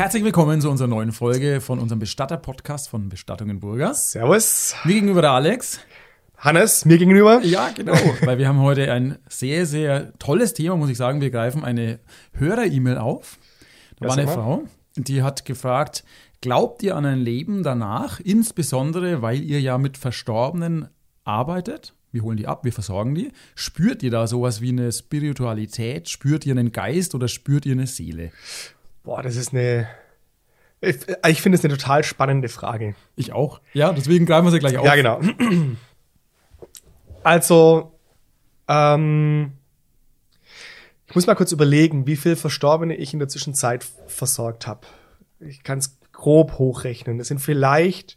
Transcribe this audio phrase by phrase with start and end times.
[0.00, 3.92] Herzlich willkommen zu unserer neuen Folge von unserem Bestatter-Podcast von Bestattungen Burger.
[3.92, 4.74] Servus.
[4.84, 5.80] Mir gegenüber der Alex.
[6.38, 7.42] Hannes, mir gegenüber.
[7.42, 7.92] Ja, genau.
[8.22, 11.20] Weil wir haben heute ein sehr, sehr tolles Thema, muss ich sagen.
[11.20, 11.98] Wir greifen eine
[12.32, 13.36] Hörer-E-Mail auf.
[13.98, 14.26] Da war eine.
[14.26, 14.62] Frau,
[14.96, 16.02] die hat gefragt,
[16.40, 20.88] glaubt ihr an ein Leben danach, insbesondere weil ihr ja mit Verstorbenen
[21.24, 21.92] arbeitet?
[22.10, 23.32] Wir holen die ab, wir versorgen die.
[23.54, 26.08] Spürt ihr da sowas wie eine Spiritualität?
[26.08, 28.32] Spürt ihr einen Geist oder spürt ihr eine Seele?
[29.02, 29.88] Boah, das ist eine.
[30.80, 30.96] Ich,
[31.28, 32.94] ich finde es eine total spannende Frage.
[33.16, 33.60] Ich auch.
[33.74, 34.84] Ja, deswegen greifen wir sie gleich auf.
[34.84, 35.20] Ja, genau.
[37.22, 37.92] Also,
[38.66, 39.52] ähm,
[41.06, 44.86] ich muss mal kurz überlegen, wie viel Verstorbene ich in der Zwischenzeit versorgt habe.
[45.40, 47.18] Ich kann es grob hochrechnen.
[47.18, 48.16] Das sind vielleicht,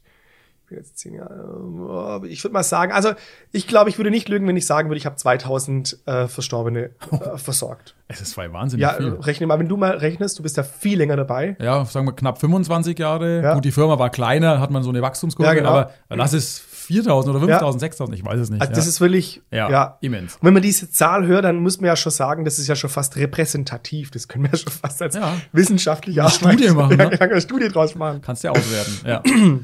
[0.77, 3.11] jetzt zehn Jahre, äh, ich würde mal sagen, also
[3.51, 6.91] ich glaube, ich würde nicht lügen, wenn ich sagen würde, ich habe 2000 äh, Verstorbene
[7.11, 7.95] äh, versorgt.
[8.07, 9.09] Es ist voll wahnsinnig Ja, viel.
[9.13, 11.55] rechne mal, wenn du mal rechnest, du bist ja viel länger dabei.
[11.59, 13.41] ja, sagen wir knapp 25 Jahre.
[13.41, 13.53] Ja.
[13.55, 15.69] Gut, die Firma war kleiner, hat man so eine Wachstumskurve, Ja, genau.
[15.69, 18.61] aber lass es 4000 oder 5000, 6000, ich weiß es nicht.
[18.61, 18.75] Also ja.
[18.75, 20.35] das ist wirklich, Ja, ja, immens.
[20.35, 22.75] Und wenn man diese Zahl hört, dann muss man ja schon sagen, das ist ja
[22.75, 24.11] schon fast repräsentativ.
[24.11, 25.33] Das können wir ja schon fast als Ja.
[25.53, 27.17] wissenschaftliche Eine Studie machen, Ja, ne?
[27.19, 28.21] ja, Studie draus machen.
[28.21, 28.91] Kannst du ja auswerten.
[29.07, 29.23] Ja.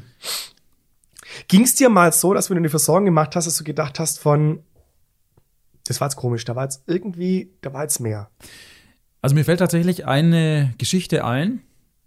[1.48, 3.98] Ging es dir mal so, dass wenn du eine Versorgung gemacht hast, dass du gedacht
[3.98, 4.62] hast von,
[5.84, 8.30] das war jetzt komisch, da war jetzt irgendwie, da war jetzt mehr.
[9.22, 11.62] Also mir fällt tatsächlich eine Geschichte ein,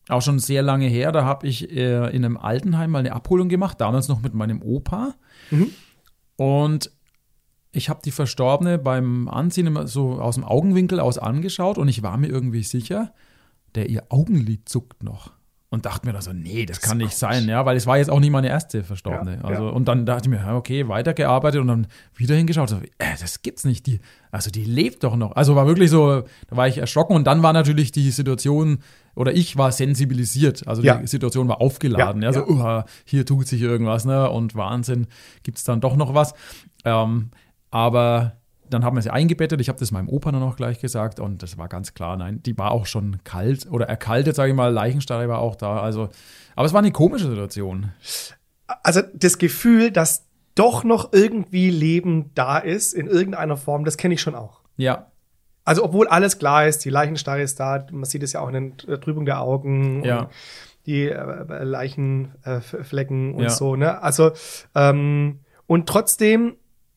[0.10, 1.12] auch schon sehr lange her.
[1.12, 4.62] Da habe ich äh, in einem Altenheim mal eine Abholung gemacht, damals noch mit meinem
[4.62, 5.16] Opa.
[6.36, 6.92] Und
[7.72, 12.04] ich habe die Verstorbene beim Anziehen immer so aus dem Augenwinkel aus angeschaut und ich
[12.04, 13.14] war mir irgendwie sicher,
[13.76, 15.32] der ihr Augenlid zuckt noch.
[15.74, 18.12] Und dachte mir da so, nee, das, kann nicht sein, ja, weil es war jetzt
[18.12, 19.38] auch nicht meine erste Verstorbene.
[19.38, 19.70] Ja, also, ja.
[19.72, 22.70] und dann dachte ich mir, okay, weitergearbeitet und dann wieder hingeschaut.
[22.70, 23.88] So, äh, das gibt's nicht.
[23.88, 25.36] Die, also die lebt doch noch.
[25.36, 28.84] Also war wirklich so, da war ich erschrocken und dann war natürlich die Situation,
[29.16, 30.68] oder ich war sensibilisiert.
[30.68, 30.98] Also Ja.
[30.98, 32.22] die Situation war aufgeladen.
[32.22, 34.30] Ja, so, uah, hier tut sich irgendwas, ne?
[34.30, 35.08] Und Wahnsinn,
[35.42, 36.36] gibt's dann doch noch was.
[36.86, 37.32] Ähm,
[37.72, 38.34] aber
[38.74, 39.62] dann haben wir sie eingebettet.
[39.62, 42.42] Ich habe das meinem Opa dann auch gleich gesagt und das war ganz klar, nein,
[42.44, 44.72] die war auch schon kalt oder erkaltet, sage ich mal.
[44.74, 45.80] Leichenstarre war auch da.
[45.82, 46.10] Also,
[46.56, 47.92] aber es war eine komische Situation.
[48.84, 50.26] Also das Gefühl, dass
[50.56, 54.62] doch noch irgendwie Leben da ist, in irgendeiner Form, das kenne ich schon auch.
[54.78, 55.08] Ja,
[55.66, 58.54] Also obwohl alles klar ist, die Leichenstarre ist da, man sieht es ja auch in
[58.54, 60.20] den äh, Trübung der Augen Ja.
[60.22, 60.28] und
[60.86, 63.50] die äh, Leichenflecken und Ja.
[63.50, 64.02] so, ne?
[64.02, 64.32] Also
[64.76, 66.56] ähm, und trotzdem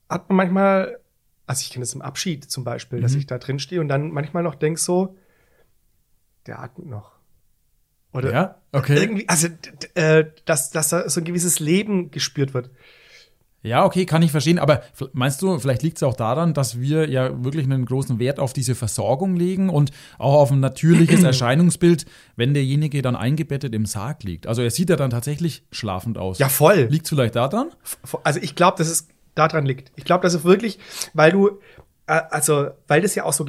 [0.08, 0.98] hat man manchmal,
[1.46, 3.18] also ich kenne das im Abschied zum Beispiel, dass Mhm.
[3.18, 5.16] ich da drin stehe und dann manchmal noch denk so,
[6.46, 7.12] der atmet noch.
[8.12, 8.96] Oder ja, okay.
[8.98, 9.48] irgendwie, also
[9.94, 12.70] äh, dass, dass da so ein gewisses Leben gespürt wird.
[13.62, 14.60] Ja, okay, kann ich verstehen.
[14.60, 18.38] Aber meinst du, vielleicht liegt es auch daran, dass wir ja wirklich einen großen Wert
[18.38, 22.06] auf diese Versorgung legen und auch auf ein natürliches Erscheinungsbild,
[22.36, 24.46] wenn derjenige dann eingebettet im Sarg liegt.
[24.46, 26.38] Also er sieht ja dann tatsächlich schlafend aus.
[26.38, 26.86] Ja, voll.
[26.90, 27.70] Liegt vielleicht daran?
[28.22, 29.92] Also ich glaube, dass es daran liegt.
[29.96, 30.78] Ich glaube, dass es wirklich,
[31.14, 31.60] weil du,
[32.06, 33.46] äh, also, weil das ja auch so,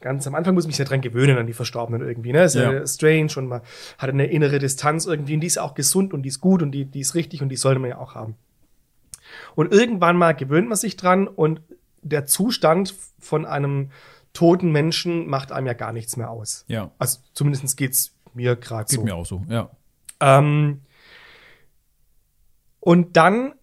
[0.00, 2.44] ganz am Anfang muss man sich ja dran gewöhnen an die Verstorbenen irgendwie, ne?
[2.44, 2.72] Ist ja.
[2.72, 2.86] Ja.
[2.86, 3.62] strange und man
[3.98, 6.72] hat eine innere Distanz irgendwie und die ist auch gesund und die ist gut und
[6.72, 8.36] die, die ist richtig und die sollte man ja auch haben.
[9.54, 11.60] Und irgendwann mal gewöhnt man sich dran und
[12.02, 13.90] der Zustand von einem
[14.32, 16.64] toten Menschen macht einem ja gar nichts mehr aus.
[16.68, 19.04] Ja, Also zumindest geht's mir gerade geht so.
[19.04, 19.42] mir auch so.
[19.48, 19.70] Ja.
[20.20, 20.82] Ähm,
[22.80, 23.54] und dann,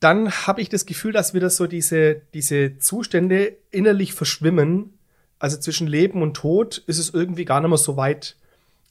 [0.00, 4.94] dann habe ich das Gefühl, dass wieder so diese, diese Zustände innerlich verschwimmen.
[5.38, 8.36] Also zwischen Leben und Tod ist es irgendwie gar nicht mehr so weit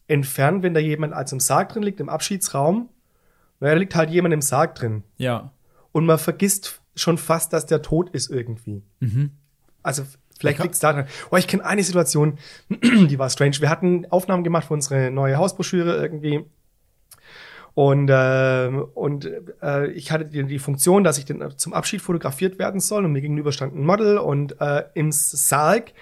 [0.07, 2.89] entfernt, wenn da jemand als im Sarg drin liegt, im Abschiedsraum.
[3.59, 5.03] Naja, da liegt halt jemand im Sarg drin.
[5.17, 5.51] Ja.
[5.91, 8.83] Und man vergisst schon fast, dass der tot ist irgendwie.
[9.81, 10.03] Also
[10.39, 11.07] vielleicht liegt es daran.
[11.31, 12.37] Oh, ich kenne eine Situation,
[12.69, 13.59] die war strange.
[13.59, 16.45] Wir hatten Aufnahmen gemacht für unsere neue Hausbroschüre irgendwie.
[17.79, 19.31] Und, ähm, und
[19.63, 23.05] äh, ich hatte die, die Funktion, dass ich dann zum Abschied fotografiert werden soll.
[23.05, 24.17] Und mir gegenüber stand ein Model.
[24.17, 25.93] Und äh, im Sarg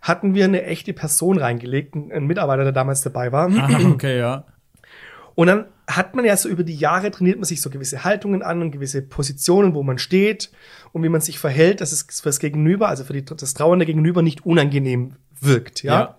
[0.00, 3.50] hatten wir eine echte Person reingelegt, ein, Mitarbeiter, der damals dabei war.
[3.50, 4.44] Aha, okay, ja.
[5.34, 8.42] Und dann hat man ja so über die Jahre trainiert man sich so gewisse Haltungen
[8.42, 10.50] an und gewisse Positionen, wo man steht
[10.92, 14.22] und wie man sich verhält, dass es fürs Gegenüber, also für die, das trauernde Gegenüber
[14.22, 16.00] nicht unangenehm wirkt, ja.
[16.00, 16.16] Ja.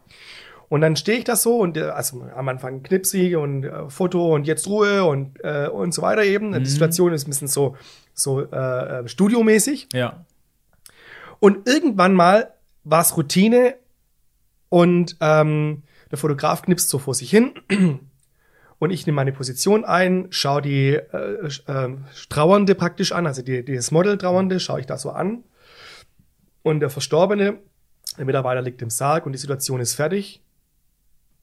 [0.70, 4.34] Und dann stehe ich da so und äh, also am Anfang Knipsi und äh, Foto
[4.34, 6.54] und jetzt Ruhe und, äh, und so weiter eben.
[6.64, 7.76] Die Situation ist ein bisschen so,
[8.14, 9.90] so äh, studiomäßig.
[9.94, 10.26] Ja.
[11.40, 13.76] Und irgendwann mal war es Routine
[14.70, 17.54] und ähm, der Fotograf knipst so vor sich hin
[18.80, 21.98] und ich nehme meine Position ein, schaue die äh, äh,
[22.30, 25.44] Trauernde praktisch an, also die, dieses Model Trauernde schaue ich da so an
[26.62, 27.58] und der Verstorbene,
[28.18, 30.42] der Mitarbeiter liegt im Sarg und die Situation ist fertig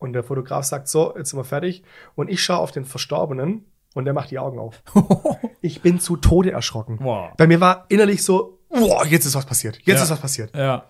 [0.06, 1.82] und der Fotograf sagt so, jetzt sind wir fertig
[2.14, 3.64] und ich schaue auf den Verstorbenen
[3.94, 4.82] und der macht die Augen auf.
[5.62, 6.98] Ich bin zu Tode erschrocken.
[7.00, 7.30] Wow.
[7.36, 9.78] Bei mir war innerlich so, wow, jetzt ist was passiert.
[9.84, 10.02] Jetzt Ja.
[10.04, 10.54] ist was passiert.
[10.54, 10.84] Ja.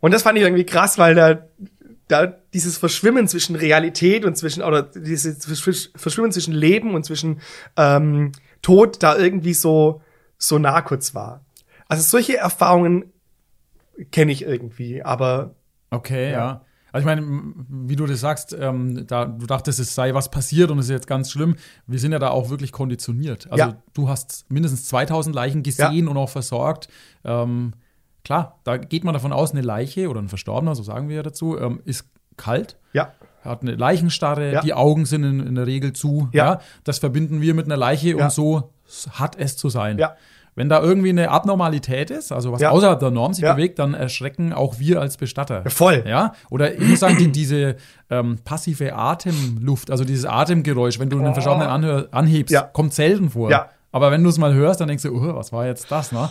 [0.00, 1.46] Und das fand ich irgendwie krass, weil da,
[2.08, 7.40] da dieses Verschwimmen zwischen Realität und zwischen, oder dieses Versch- Verschwimmen zwischen Leben und zwischen
[7.78, 10.02] ähm, Tod da irgendwie so,
[10.36, 11.46] so nah kurz war.
[11.88, 13.10] Also solche Erfahrungen
[14.12, 15.54] kenne ich irgendwie, aber
[15.90, 16.38] Okay, ja.
[16.38, 16.64] Ja.
[16.94, 17.26] Also ich meine,
[17.68, 20.90] wie du das sagst, ähm, da, du dachtest, es sei was passiert und es ist
[20.92, 21.56] jetzt ganz schlimm.
[21.88, 23.50] Wir sind ja da auch wirklich konditioniert.
[23.50, 23.76] Also Ja.
[23.94, 26.88] du hast mindestens 2000 Leichen gesehen und auch versorgt.
[27.24, 27.72] Ähm,
[28.24, 31.22] klar, da geht man davon aus, eine Leiche oder ein Verstorbener, so sagen wir ja
[31.24, 32.76] dazu, ähm, ist kalt.
[32.92, 33.12] ja,
[33.42, 34.60] hat eine Leichenstarre, Ja.
[34.60, 36.28] die Augen sind in, in der Regel zu.
[36.32, 36.60] Ja.
[36.84, 38.24] das verbinden wir mit einer Leiche Ja.
[38.26, 38.72] und so
[39.10, 39.98] hat es zu sein.
[39.98, 40.14] Ja.
[40.56, 42.70] Wenn da irgendwie eine Abnormalität ist, also was Ja.
[42.70, 43.54] außerhalb der Norm sich Ja.
[43.54, 45.62] bewegt, dann erschrecken auch wir als Bestatter.
[45.64, 46.04] Ja, voll.
[46.06, 47.76] Ja, oder ich muss sagen, die, diese
[48.10, 52.62] ähm, passive Atemluft, also dieses Atemgeräusch, wenn du einen Verstorbenen anhör, anhebst, Ja.
[52.62, 53.50] kommt selten vor.
[53.50, 53.68] Ja.
[53.90, 56.30] Aber wenn du es mal hörst, dann denkst du, oh, was war jetzt das, ne?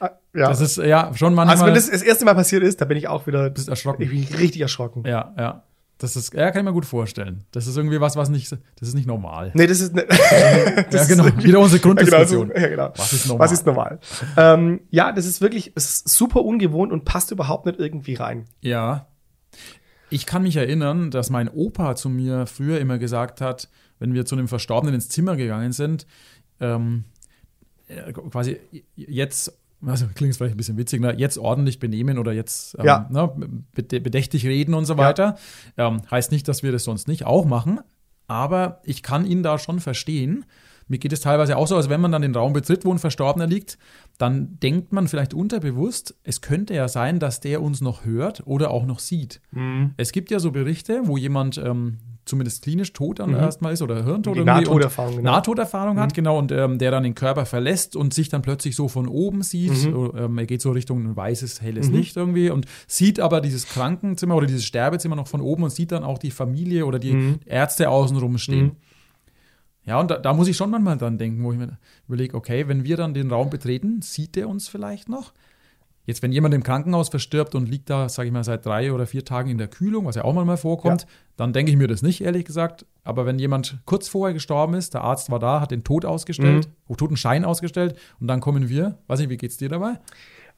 [0.00, 0.48] Ah, ja.
[0.48, 1.54] Das ist ja schon manchmal.
[1.54, 4.02] also wenn das das erste Mal passiert ist, da bin ich auch wieder bist erschrocken.
[4.02, 5.04] ich bin richtig erschrocken.
[5.06, 5.62] Ja, ja.
[5.98, 7.44] Das ist, ja, kann ich mir gut vorstellen.
[7.52, 9.52] Das ist irgendwie was, was nicht, das ist nicht normal.
[9.54, 10.04] Nee, das ist ne
[10.90, 11.26] ja, genau.
[11.42, 12.50] Wieder unsere Grunddiskussion.
[12.54, 12.92] Ja, genau.
[12.96, 13.44] Was ist normal?
[13.44, 14.00] Was ist normal?
[14.36, 18.46] ähm, ja, das ist wirklich es ist super ungewohnt und passt überhaupt nicht irgendwie rein.
[18.60, 19.06] Ja.
[20.10, 23.68] Ich kann mich erinnern, dass mein Opa zu mir früher immer gesagt hat,
[23.98, 26.06] wenn wir zu einem Verstorbenen ins Zimmer gegangen sind,
[26.60, 27.04] ähm,
[27.88, 28.58] äh, quasi
[28.96, 31.14] jetzt, also klingt vielleicht ein bisschen witzig, ne?
[31.16, 33.08] jetzt ordentlich benehmen oder jetzt ähm, Ja.
[33.10, 33.30] ne?
[33.74, 35.36] bedächtig reden und so weiter.
[35.76, 37.80] Ähm, heißt nicht, dass wir das sonst nicht auch machen,
[38.26, 40.44] aber ich kann ihn da schon verstehen.
[40.86, 42.98] Mir geht es teilweise auch so, als wenn man dann den Raum betritt, wo ein
[42.98, 43.78] Verstorbener liegt,
[44.18, 48.70] dann denkt man vielleicht unterbewusst, es könnte ja sein, dass der uns noch hört oder
[48.70, 49.40] auch noch sieht.
[49.52, 49.94] Mhm.
[49.96, 54.04] Es gibt ja so Berichte, wo jemand ähm, zumindest klinisch tot dann erstmal ist oder
[54.04, 55.32] Hirntod Die Nahtoderfahrung, genau.
[55.32, 58.88] Nahtoderfahrung hat, genau, und ähm, der dann den Körper verlässt und sich dann plötzlich so
[58.88, 59.74] von oben sieht.
[59.74, 63.66] So, ähm, er geht so Richtung ein weißes, helles Licht irgendwie und sieht aber dieses
[63.68, 67.36] Krankenzimmer oder dieses Sterbezimmer noch von oben und sieht dann auch die Familie oder die
[67.46, 68.76] Ärzte außenrum stehen.
[69.86, 71.78] Ja, und da, da muss ich schon manchmal dran denken, wo ich mir
[72.08, 75.32] überlege, okay, wenn wir dann den Raum betreten, sieht der uns vielleicht noch?
[76.06, 79.06] Jetzt, wenn jemand im Krankenhaus verstirbt und liegt da, sage ich mal, seit drei oder
[79.06, 81.08] vier Tagen in der Kühlung, was ja auch mal vorkommt, Ja.
[81.38, 82.84] dann denke ich mir das nicht, ehrlich gesagt.
[83.04, 86.68] Aber wenn jemand kurz vorher gestorben ist, der Arzt war da, hat den Tod ausgestellt,
[86.88, 86.96] Mhm.
[86.96, 89.94] Totenschein ausgestellt und dann kommen wir, weiß nicht, wie geht's dir dabei?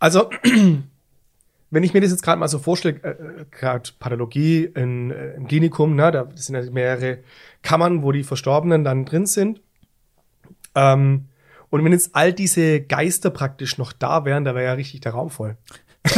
[0.00, 0.30] Also,
[1.70, 5.34] wenn ich mir das jetzt gerade mal so vorstelle, äh, äh, gerade Pathologie in, äh,
[5.34, 7.18] im Klinikum, ne, da sind ja mehrere
[7.62, 9.60] Kammern, wo die Verstorbenen dann drin sind.
[10.74, 11.26] Ähm,
[11.70, 15.12] und wenn jetzt all diese Geister praktisch noch da wären, da wäre ja richtig der
[15.12, 15.56] Raum voll.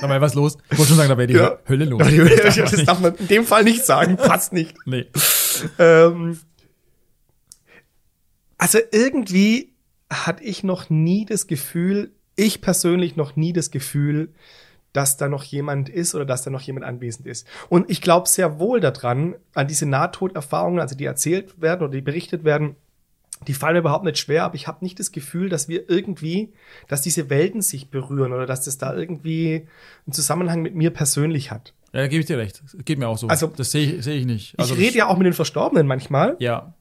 [0.00, 0.58] Da wäre was los.
[0.70, 1.58] Ich wollte schon sagen, da wäre die Ja.
[1.68, 2.02] Hölle los.
[2.02, 4.76] Das darf, das darf man in dem Fall nicht sagen, passt nicht.
[4.84, 5.06] Nee.
[5.78, 6.40] Ähm,
[8.58, 9.74] also irgendwie
[10.10, 14.30] hatte ich noch nie das Gefühl, ich persönlich noch nie das Gefühl,
[14.92, 17.46] dass da noch jemand ist oder dass da noch jemand anwesend ist.
[17.68, 22.00] Und ich glaube sehr wohl daran, an diese Nahtoderfahrungen, also die erzählt werden oder die
[22.02, 22.76] berichtet werden,
[23.48, 26.52] die fallen mir überhaupt nicht schwer, aber ich habe nicht das Gefühl, dass wir irgendwie,
[26.88, 29.66] dass diese Welten sich berühren oder dass das da irgendwie
[30.06, 31.74] einen Zusammenhang mit mir persönlich hat.
[31.92, 32.62] Ja, da gebe ich dir recht.
[32.64, 33.26] Das geht mir auch so.
[33.28, 34.58] Also- das sehe ich, seh ich nicht.
[34.58, 36.74] Also ich rede ja auch mit den Verstorbenen manchmal, Ja,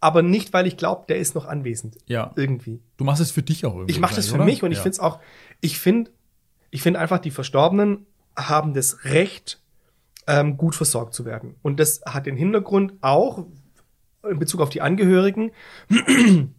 [0.00, 1.96] aber nicht, weil ich glaube, der ist noch anwesend.
[2.06, 2.32] ja.
[2.34, 2.80] Irgendwie.
[2.96, 3.92] Du machst es für dich auch irgendwie.
[3.92, 4.82] Ich mache das für wahrscheinlich, mich und ich oder?
[4.82, 5.20] finde es auch,
[5.60, 6.10] ich finde,
[6.70, 8.06] ich finde einfach, die Verstorbenen
[8.36, 9.60] haben das Recht,
[10.26, 11.54] ähm, gut versorgt zu werden.
[11.62, 13.46] Und das hat den Hintergrund auch
[14.28, 15.52] in Bezug auf die Angehörigen.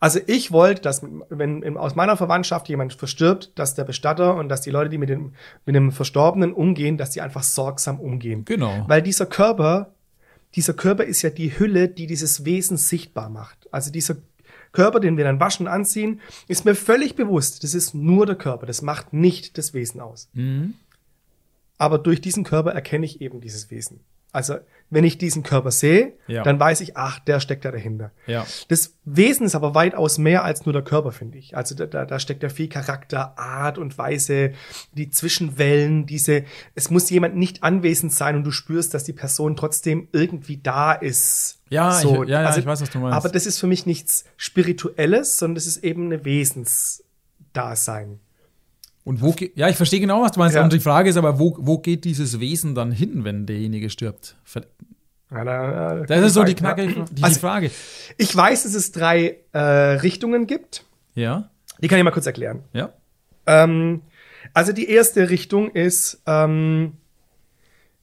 [0.00, 4.60] Also ich wollte, dass wenn aus meiner Verwandtschaft jemand verstirbt, dass der Bestatter und dass
[4.60, 5.32] die Leute, die mit dem,
[5.66, 8.44] mit dem Verstorbenen umgehen, dass die einfach sorgsam umgehen.
[8.44, 8.84] Genau.
[8.86, 9.92] Weil dieser Körper,
[10.54, 13.66] dieser Körper ist ja die Hülle, die dieses Wesen sichtbar macht.
[13.72, 14.18] Also dieser
[14.70, 18.36] Körper, den wir dann waschen und anziehen, ist mir völlig bewusst, das ist nur der
[18.36, 20.28] Körper, das macht nicht das Wesen aus.
[20.32, 20.74] Mhm.
[21.78, 24.00] Aber durch diesen Körper erkenne ich eben dieses Wesen.
[24.32, 24.56] Also
[24.90, 26.42] wenn ich diesen Körper sehe, Ja.
[26.42, 28.10] dann weiß ich, ach, der steckt da dahinter.
[28.26, 28.46] Ja.
[28.68, 31.54] Das Wesen ist aber weitaus mehr als nur der Körper, finde ich.
[31.54, 34.52] Also da, da, da steckt ja viel Charakter, Art und Weise,
[34.92, 36.44] die Zwischenwellen, diese,
[36.74, 40.92] es muss jemand nicht anwesend sein und du spürst, dass die Person trotzdem irgendwie da
[40.92, 41.58] ist.
[41.68, 43.14] Ja, ich- ja, ja, ich weiß, was du meinst.
[43.14, 48.20] Aber das ist für mich nichts Spirituelles, sondern das ist eben eine Wesensdasein.
[49.08, 50.54] Und wo geht, ja, ich verstehe genau, was du meinst.
[50.54, 50.62] Ja.
[50.62, 54.36] Und die Frage ist aber, wo, wo geht dieses Wesen dann hin, wenn derjenige stirbt?
[54.44, 54.66] Ver-
[55.30, 57.70] Ja, da, äh, Das ist so die knackige die Also, Frage.
[58.18, 60.84] ich weiß, dass es drei äh, Richtungen gibt.
[61.14, 61.48] Ja,
[61.80, 62.64] Die kann ich mal kurz erklären.
[62.74, 62.92] ja,
[63.46, 64.02] Ähm,
[64.52, 66.92] also die erste Richtung ist, ähm,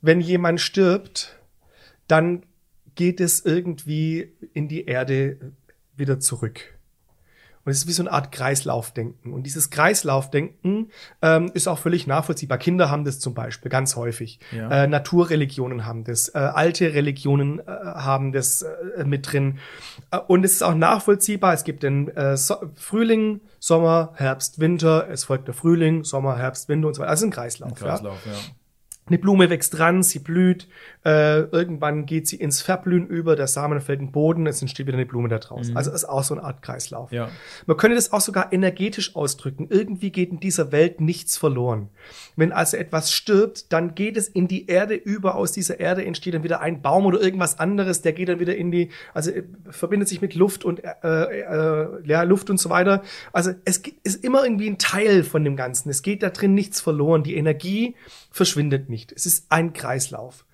[0.02, 1.38] wenn jemand stirbt,
[2.08, 2.42] dann
[2.96, 5.38] geht es irgendwie in die Erde
[5.96, 6.75] wieder zurück.
[7.66, 9.34] Und es ist wie so eine Art Kreislaufdenken.
[9.34, 10.92] Und dieses Kreislaufdenken
[11.24, 12.60] ähm, ist auch völlig nachvollziehbar.
[12.60, 14.40] Kinder haben das zum Beispiel ganz häufig.
[14.56, 14.84] Ja.
[14.84, 16.30] Äh, Naturreligionen haben das.
[16.30, 19.58] Äh, alte Religionen äh, haben das äh, mit drin.
[20.12, 21.54] Äh, und es ist auch nachvollziehbar.
[21.54, 25.08] Es gibt den äh, so Frühling, Sommer, Herbst, Winter.
[25.10, 27.10] Es folgt der Frühling, Sommer, Herbst, Winter und so weiter.
[27.10, 27.72] Also ein Kreislauf.
[27.82, 27.88] Ja?
[27.88, 28.34] Kreislauf, ja.
[29.08, 30.68] Eine Blume wächst dran, sie blüht,
[31.06, 34.88] äh, irgendwann geht sie ins Verblühen über, der Samen fällt in den Boden, es entsteht
[34.88, 35.78] wieder eine Blume da draußen.
[35.78, 37.12] Also ist auch so eine Art Kreislauf.
[37.12, 37.30] Ja.
[37.68, 39.68] Man könnte das auch sogar energetisch ausdrücken.
[39.70, 41.90] Irgendwie geht in dieser Welt nichts verloren.
[42.36, 46.34] Wenn also etwas stirbt, dann geht es in die Erde über, aus dieser Erde entsteht
[46.34, 49.44] dann wieder ein Baum oder irgendwas anderes, der geht dann wieder in die, also äh,
[49.70, 53.04] verbindet sich mit Luft und äh, äh, ja, Luft und so weiter.
[53.32, 55.92] Also es ist immer irgendwie ein Teil von dem Ganzen.
[55.92, 57.22] Es geht da drin nichts verloren.
[57.22, 57.94] Die Energie
[58.36, 59.14] verschwindet nicht.
[59.14, 60.46] Es ist ein Kreislauf.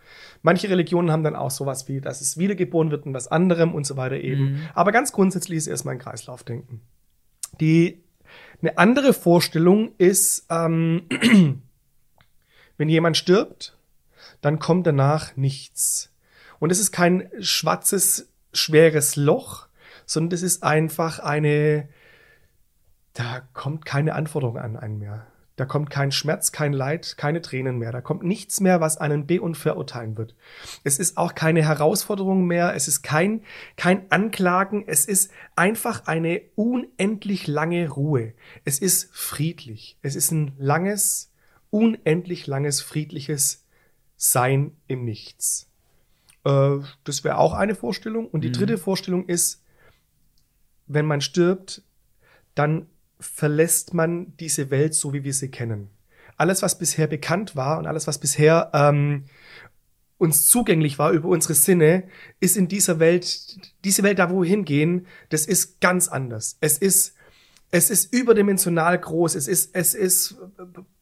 [0.44, 3.88] Manche Religionen haben dann auch sowas wie, dass es wiedergeboren wird in was anderem und
[3.88, 4.70] so weiter eben.
[4.76, 6.82] Aber ganz grundsätzlich ist erstmal ein Kreislaufdenken.
[7.60, 8.04] Die
[8.62, 11.08] eine andere Vorstellung ist, ähm,
[12.78, 13.76] wenn jemand stirbt,
[14.42, 16.14] dann kommt danach nichts.
[16.60, 19.68] Und es ist kein schwarzes, schweres Loch,
[20.06, 21.90] sondern es ist einfach eine,
[23.14, 25.31] da kommt keine Anforderung an einen mehr.
[25.58, 27.92] Da kommt kein Schmerz, kein Leid, keine Tränen mehr.
[27.92, 30.36] Da kommt nichts mehr, was einen be- und verurteilen wird.
[30.84, 32.74] Es ist auch keine Herausforderung mehr.
[32.74, 33.44] Es ist kein,
[33.76, 34.86] kein Anklagen.
[34.88, 38.34] Es ist einfach eine unendlich lange Ruhe.
[38.64, 39.98] Es ist friedlich.
[40.02, 41.32] Es ist ein langes,
[41.70, 43.66] unendlich langes, friedliches
[44.16, 45.70] Sein im Nichts.
[46.46, 48.28] Äh, das wäre auch eine Vorstellung.
[48.28, 49.64] Und die dritte Vorstellung ist,
[50.88, 51.84] wenn man stirbt,
[52.56, 52.88] dann
[53.22, 55.90] verlässt man diese Welt so, wie wir sie kennen.
[56.38, 59.26] Alles, was bisher bekannt war und alles, was bisher ähm,
[60.18, 62.04] uns zugänglich war über unsere Sinne,
[62.40, 66.58] ist in dieser Welt, diese Welt da, wo wir hingehen, das ist ganz anders.
[66.62, 67.16] Es ist,
[67.74, 69.36] es ist überdimensional groß.
[69.36, 70.36] Es ist, es ist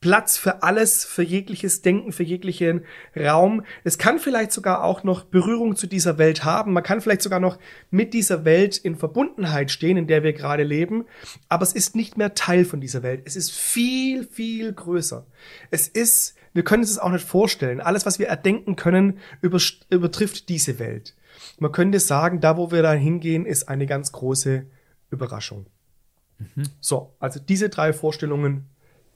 [0.02, 2.86] Platz für alles, für jegliches Denken, für jeglichen
[3.18, 3.64] Raum.
[3.84, 6.74] Es kann vielleicht sogar auch noch Berührung zu dieser Welt haben.
[6.74, 7.58] Man kann vielleicht sogar noch
[7.90, 11.06] mit dieser Welt in Verbundenheit stehen, in der wir gerade leben.
[11.50, 13.24] Aber es ist nicht mehr Teil von dieser Welt.
[13.26, 15.26] Es ist viel, viel größer.
[15.72, 17.82] Es ist, wir können uns auch nicht vorstellen.
[17.82, 21.16] Alles, was wir erdenken können, übertrifft diese Welt.
[21.58, 24.68] Man könnte sagen, da, wo wir da hingehen, ist eine ganz große
[25.10, 25.66] Überraschung.
[26.80, 28.66] So, also diese drei Vorstellungen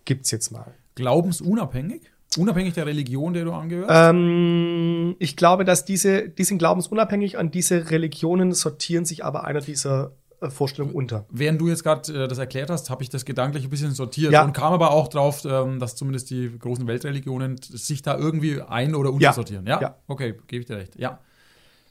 [0.06, 0.74] gibt's jetzt mal.
[0.96, 2.01] Glaubensunabhängig?
[2.38, 3.92] Unabhängig der Religion, der du angehörst?
[3.94, 9.62] Ähm, ich glaube, dass diese, die sind glaubensunabhängig an diese Religionen sortieren sich aber einer
[9.62, 11.25] dieser äh, Vorstellungen unter.
[11.30, 14.32] Während du jetzt gerade äh, das erklärt hast, habe ich das gedanklich ein bisschen sortiert
[14.34, 14.44] Ja.
[14.44, 18.96] und kam aber auch drauf, ähm, dass zumindest die großen Weltreligionen sich da irgendwie ein-
[18.96, 19.68] oder untersortieren.
[19.68, 19.80] Ja?
[19.80, 19.96] Ja.
[20.08, 20.96] Okay, gebe ich dir recht.
[20.98, 21.20] Ja.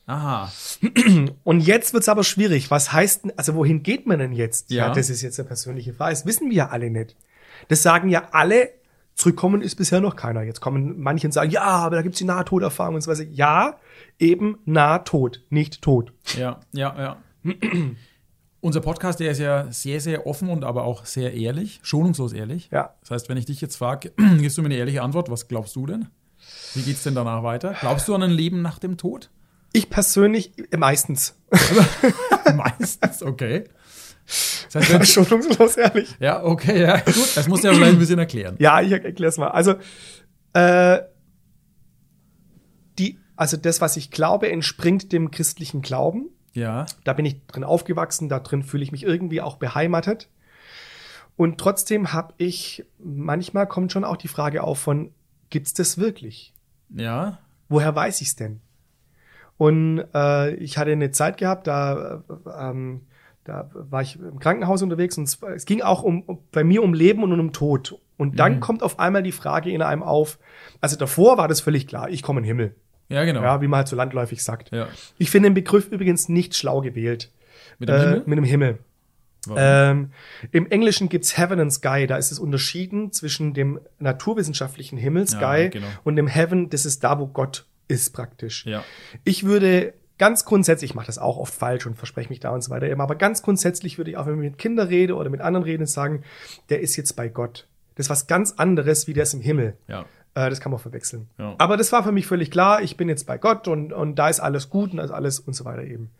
[0.06, 0.50] Aha.
[1.44, 2.70] Und jetzt wird's aber schwierig.
[2.70, 4.70] Was heißt denn, also wohin geht man denn jetzt?
[4.70, 4.92] Ja.
[4.92, 6.12] das ist jetzt eine persönliche Frage.
[6.12, 7.16] Das wissen wir ja alle nicht.
[7.68, 8.70] Das sagen ja alle,
[9.14, 10.42] zurückkommen ist bisher noch keiner.
[10.42, 13.24] Jetzt kommen manche und sagen, ja, aber da gibt's die Nahtoderfahrung und so weiter.
[13.24, 13.78] Ja,
[14.18, 16.12] eben Nahtod, nicht tot.
[16.36, 17.52] Ja, ja, ja.
[18.60, 22.68] Unser Podcast, der ist ja sehr, sehr offen und aber auch sehr ehrlich, schonungslos ehrlich.
[22.70, 22.94] Ja.
[23.00, 25.76] Das heißt, wenn ich dich jetzt frage, gibst du mir eine ehrliche Antwort, was glaubst
[25.76, 26.08] du denn?
[26.74, 27.74] Wie geht's denn danach weiter?
[27.80, 29.30] Glaubst du an ein Leben nach dem Tod?
[29.72, 31.36] Ich persönlich äh, meistens.
[32.54, 33.64] Meistens, okay.
[34.72, 36.14] Das heißt, wenn, Schonungslos ehrlich.
[36.20, 37.36] ja, okay, ja, gut.
[37.36, 38.56] Das musst du ja vielleicht ein bisschen erklären.
[38.58, 39.48] Ja, ich erkläre es mal.
[39.48, 39.74] Also,
[40.52, 41.00] äh,
[42.98, 46.30] die, also das, was ich glaube, entspringt dem christlichen Glauben.
[46.54, 50.28] Ja, Da bin ich drin aufgewachsen, da drin fühle ich mich irgendwie auch beheimatet.
[51.36, 55.12] Und trotzdem habe ich, manchmal kommt schon auch die Frage auf von,
[55.50, 56.52] gibt's das wirklich?
[56.94, 57.38] ja,
[57.68, 58.60] Woher weiß ich's denn?
[59.62, 63.02] Und äh, ich hatte eine Zeit gehabt, da, äh, ähm,
[63.44, 66.94] da war ich im Krankenhaus unterwegs und es, ging auch um, um bei mir um
[66.94, 67.96] Leben und um Tod.
[68.16, 70.40] Und dann kommt auf einmal die Frage in einem auf.
[70.80, 72.74] Also davor war das völlig klar, ich komme in den Himmel.
[73.08, 73.40] Ja, genau.
[73.40, 74.72] Ja, wie man halt so landläufig sagt.
[74.72, 74.88] Ja.
[75.16, 77.30] Ich finde den Begriff übrigens nicht schlau gewählt.
[77.78, 78.22] Mit dem äh, Himmel?
[78.26, 78.78] Mit dem Himmel.
[79.54, 80.10] Ähm,
[80.50, 82.08] Im Englischen gibt's Heaven and Sky.
[82.08, 85.86] Da ist es unterschieden zwischen dem naturwissenschaftlichen Himmel, Sky, Ja, genau.
[86.02, 86.68] und dem Heaven.
[86.68, 88.66] Das ist da, wo Gott ist praktisch.
[88.66, 88.84] ja.
[89.24, 92.62] Ich würde ganz grundsätzlich, ich mache das auch oft falsch und verspreche mich da und
[92.62, 95.30] so weiter immer, aber ganz grundsätzlich würde ich auch, wenn ich mit Kindern rede oder
[95.30, 96.22] mit anderen reden, sagen,
[96.68, 97.66] der ist jetzt bei Gott.
[97.96, 99.76] Das ist was ganz anderes, wie der ist im Himmel.
[99.88, 100.06] Ja.
[100.34, 101.28] Äh, das kann man verwechseln.
[101.38, 101.54] Ja.
[101.58, 102.82] Aber das war für mich völlig klar.
[102.82, 105.40] Ich bin jetzt bei Gott und, und da ist alles gut und da ist alles
[105.40, 106.10] und so weiter eben.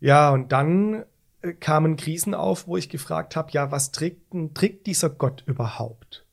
[0.00, 1.04] Ja, und dann
[1.42, 4.20] äh, kamen Krisen auf, wo ich gefragt habe, ja, was trägt,
[4.54, 6.24] trägt dieser Gott überhaupt?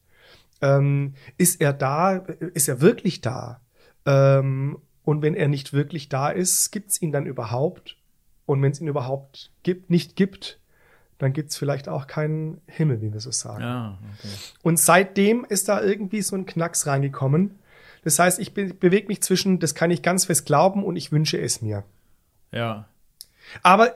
[0.62, 2.16] Ähm, ist er da?
[2.16, 3.62] Ist er wirklich da?
[4.06, 7.98] Ähm, und wenn er nicht wirklich da ist, gibt's ihn dann überhaupt?
[8.46, 10.60] Und wenn es ihn überhaupt gibt, nicht gibt,
[11.18, 13.64] dann gibt's vielleicht auch keinen Himmel, wie wir so sagen.
[13.64, 14.34] Ja, okay.
[14.64, 17.60] Und seitdem ist da irgendwie so ein Knacks reingekommen.
[18.04, 21.12] Das heißt, ich be bewege mich zwischen, das kann ich ganz fest glauben und ich
[21.12, 21.84] wünsche es mir.
[22.52, 22.86] Ja.
[23.64, 23.96] Aber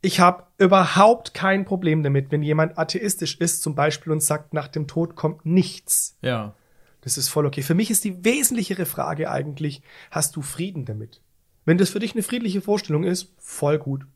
[0.00, 4.68] ich habe überhaupt kein Problem damit, wenn jemand atheistisch ist zum Beispiel und sagt, nach
[4.68, 6.16] dem Tod kommt nichts.
[6.22, 6.54] Ja.
[7.06, 7.62] Das ist voll okay.
[7.62, 11.20] Für mich ist die wesentlichere Frage eigentlich, hast du Frieden damit?
[11.64, 14.08] Wenn das für dich eine friedliche Vorstellung ist, voll gut.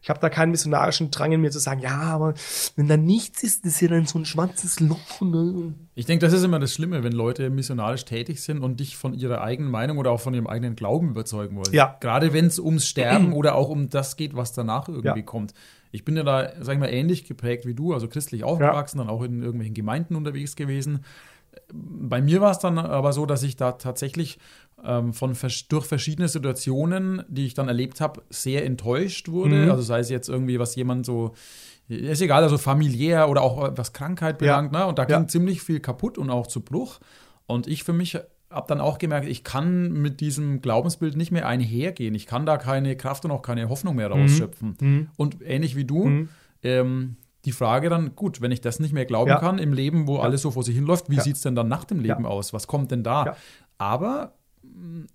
[0.00, 2.32] Ich habe da keinen missionarischen Drang in mir zu sagen, ja, aber
[2.74, 5.20] wenn da nichts ist, das ist ja dann so ein schwarzes Loch.
[5.20, 5.74] Ne?
[5.94, 9.12] Ich denke, das ist immer das Schlimme, wenn Leute missionarisch tätig sind und dich von
[9.12, 11.74] ihrer eigenen Meinung oder auch von ihrem eigenen Glauben überzeugen wollen.
[11.74, 11.98] Ja.
[12.00, 15.22] Gerade wenn es ums Sterben oder auch um das geht, was danach irgendwie Ja.
[15.22, 15.52] kommt.
[15.92, 19.10] Ich bin ja da, sag ich mal, ähnlich geprägt wie du, also christlich aufgewachsen, dann
[19.10, 21.04] auch in irgendwelchen Gemeinden unterwegs gewesen.
[21.72, 24.38] Bei mir war es dann aber so, dass ich da tatsächlich
[24.84, 25.36] ähm, von
[25.68, 29.64] durch verschiedene Situationen, die ich dann erlebt habe, sehr enttäuscht wurde.
[29.64, 29.70] Mhm.
[29.70, 31.34] Also sei es jetzt irgendwie, was jemand so,
[31.88, 34.56] ist egal, also familiär oder auch was Krankheit Ja.
[34.56, 34.86] belangt, ne?
[34.86, 35.18] Und da Ja.
[35.18, 37.00] ging ziemlich viel kaputt und auch zu Bruch.
[37.46, 38.18] Und ich für mich
[38.50, 42.14] habe dann auch gemerkt, ich kann mit diesem Glaubensbild nicht mehr einhergehen.
[42.14, 44.76] Ich kann da keine Kraft und auch keine Hoffnung mehr rausschöpfen.
[44.80, 45.08] Mhm.
[45.16, 46.28] Und ähnlich wie du, Mhm.
[46.62, 49.38] ähm, die Frage dann, gut, wenn ich das nicht mehr glauben Ja.
[49.38, 51.22] kann im Leben, wo alles so vor sich hinläuft, wie Ja.
[51.22, 52.28] sieht's denn dann nach dem Leben Ja.
[52.30, 52.52] aus?
[52.52, 53.24] Was kommt denn da?
[53.26, 53.36] Ja.
[53.78, 55.06] Aber, mh,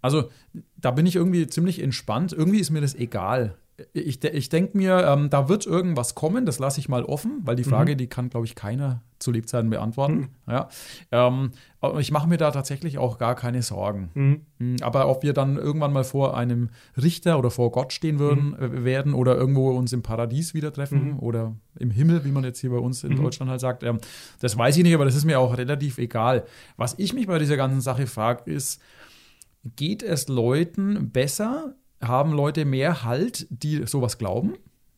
[0.00, 0.30] also,
[0.76, 2.32] da bin ich irgendwie ziemlich entspannt.
[2.32, 3.56] Irgendwie ist mir das egal.
[3.92, 7.56] Ich, ich denke mir, ähm, da wird irgendwas kommen, das lasse ich mal offen, weil
[7.56, 10.28] die Frage, die kann, glaube ich, keiner zu Lebzeiten beantworten.
[10.46, 10.68] Ja.
[11.10, 11.50] Ähm,
[11.98, 14.10] ich mache mir da tatsächlich auch gar keine Sorgen.
[14.14, 14.40] Mhm.
[14.58, 18.58] Mm, Aber ob wir dann irgendwann mal vor einem Richter oder vor Gott stehen würden,
[18.58, 22.60] äh, werden oder irgendwo uns im Paradies wieder treffen oder im Himmel, wie man jetzt
[22.60, 23.98] hier bei uns in Deutschland halt sagt, ähm,
[24.40, 26.44] das weiß ich nicht, aber das ist mir auch relativ egal.
[26.76, 28.80] Was ich mich bei dieser ganzen Sache frage, ist,
[29.76, 31.74] geht es Leuten besser?
[32.00, 34.54] Haben Leute mehr Halt, die sowas glauben?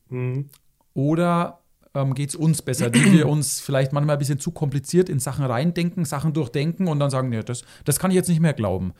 [0.09, 0.51] Mhm.
[0.95, 1.61] Oder
[1.95, 5.19] ähm, geht es uns besser, die wir uns vielleicht manchmal ein bisschen zu kompliziert in
[5.19, 8.53] Sachen reindenken, Sachen durchdenken und dann sagen, nee, das, das kann ich jetzt nicht mehr
[8.53, 8.95] glauben.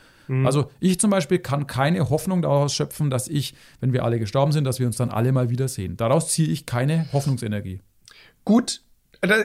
[0.45, 4.51] Also ich zum Beispiel kann keine Hoffnung daraus schöpfen, dass ich, wenn wir alle gestorben
[4.51, 5.97] sind, dass wir uns dann alle mal wiedersehen.
[5.97, 7.81] Daraus ziehe ich keine Hoffnungsenergie.
[8.45, 8.83] Gut,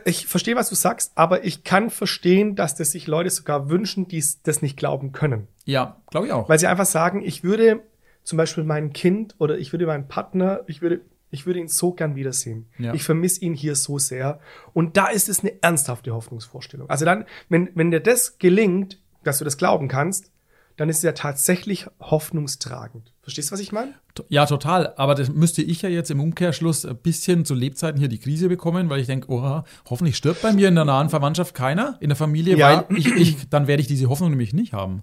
[0.05, 4.09] ich verstehe, was du sagst, aber ich kann verstehen, dass das sich Leute sogar wünschen,
[4.09, 5.49] die das nicht glauben können.
[5.65, 6.51] Ja, glaube ich auch.
[6.51, 7.83] Weil sie einfach sagen, ich würde
[8.25, 11.93] zum Beispiel mein Kind oder ich würde meinen Partner, ich würde, ich würde ihn so
[11.93, 12.67] gern wiedersehen.
[12.79, 12.93] Ja.
[12.95, 14.41] Ich vermisse ihn hier so sehr.
[14.73, 16.89] Und da ist es eine ernsthafte Hoffnungsvorstellung.
[16.91, 20.31] Also dann, wenn, wenn dir das gelingt, dass du das glauben kannst,
[20.77, 23.13] dann ist es ja tatsächlich hoffnungstragend.
[23.23, 23.95] Verstehst du, was ich meine?
[24.29, 24.93] Ja, total.
[24.97, 28.49] Aber das müsste ich ja jetzt im Umkehrschluss ein bisschen zu Lebzeiten hier die Krise
[28.49, 32.09] bekommen, weil ich denke, oh, hoffentlich stirbt bei mir in der nahen Verwandtschaft keiner in
[32.09, 32.87] der Familie, Ja.
[32.89, 35.03] weil ich, ich, dann werde ich diese Hoffnung nämlich nicht haben.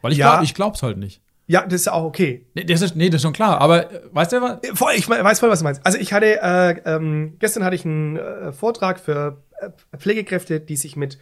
[0.00, 0.32] Weil ich Ja.
[0.34, 1.20] glaub, ich glaub's halt nicht.
[1.50, 2.46] Ja, das ist ja auch okay.
[2.54, 3.60] Nee, das ist, nee, das ist schon klar.
[3.60, 4.58] Aber äh, weißt du was?
[4.78, 5.84] Voll, ich weiß voll, was du meinst.
[5.84, 10.76] Also ich hatte, äh, ähm, gestern hatte ich einen äh, Vortrag für äh, Pflegekräfte, die
[10.76, 11.18] sich mit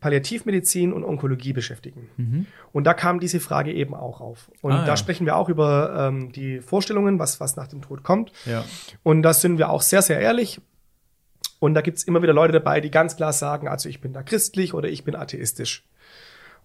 [0.00, 2.46] Palliativmedizin und Onkologie beschäftigen.
[2.72, 4.50] Und da kam diese Frage eben auch auf.
[4.62, 4.96] Und Ah, da ja.
[4.96, 8.32] sprechen wir auch über ähm, die Vorstellungen, was, was nach dem Tod kommt.
[8.46, 8.64] Ja.
[9.02, 10.60] Und da sind wir auch sehr, sehr ehrlich.
[11.58, 14.22] Und da gibt's immer wieder Leute dabei, die ganz klar sagen, also ich bin da
[14.22, 15.84] christlich oder ich bin atheistisch.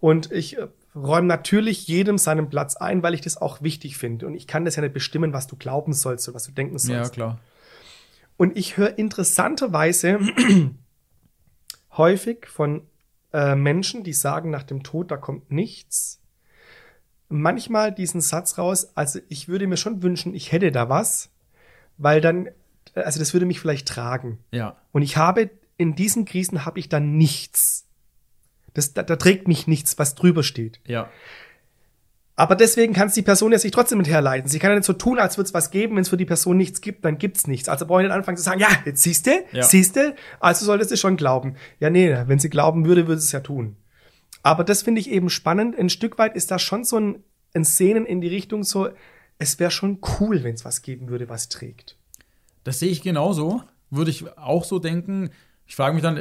[0.02, 4.28] Und ich äh, räume natürlich jedem seinen Platz ein, weil ich das auch wichtig finde.
[4.28, 6.74] Und ich kann das ja nicht bestimmen, was du glauben sollst oder was du denken
[6.74, 7.14] Ja, sollst.
[7.14, 7.40] klar.
[8.36, 10.20] Und ich höre interessanterweise
[11.98, 12.82] häufig von
[13.32, 16.20] äh, Menschen, die sagen, nach dem Tod, da kommt nichts.
[17.30, 21.30] Manchmal diesen Satz raus, also ich würde mir schon wünschen, ich hätte da was,
[21.98, 22.50] weil dann,
[22.94, 24.40] also das würde mich vielleicht tragen.
[24.52, 24.76] Ja.
[24.92, 27.86] Und ich habe, in diesen Krisen habe ich dann nichts.
[28.74, 30.80] Das, da, da trägt mich nichts, was drüber steht.
[30.86, 31.10] Ja.
[32.36, 34.50] Aber deswegen kann es die Person ja sich trotzdem mit herleiten.
[34.50, 35.96] Sie kann ja nicht so tun, als würde es was geben.
[35.96, 37.70] Wenn es für die Person nichts gibt, dann gibt's nichts.
[37.70, 39.64] Also brauche ich nicht anfangen zu sagen, ja, jetzt siehst du, Ja.
[39.64, 41.56] siehst du, also solltest du schon glauben.
[41.80, 43.76] Ja, nee, wenn sie glauben würde, würde sie es ja tun.
[44.44, 45.78] Aber das finde ich eben spannend.
[45.78, 48.90] Ein Stück weit ist da schon so ein, ein Szenen in die Richtung so,
[49.38, 51.96] es wäre schon cool, wenn es was geben würde, was trägt.
[52.64, 53.62] Das sehe ich genauso.
[53.92, 55.30] Würde ich auch so denken.
[55.72, 56.20] Ich frage mich dann,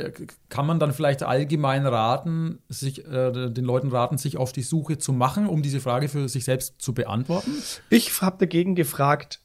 [0.49, 4.99] kann man dann vielleicht allgemein raten, sich, äh, den Leuten raten, sich auf die Suche
[4.99, 7.51] zu machen, um diese Frage für sich selbst zu beantworten?
[7.89, 9.41] Ich habe dagegen gefragt,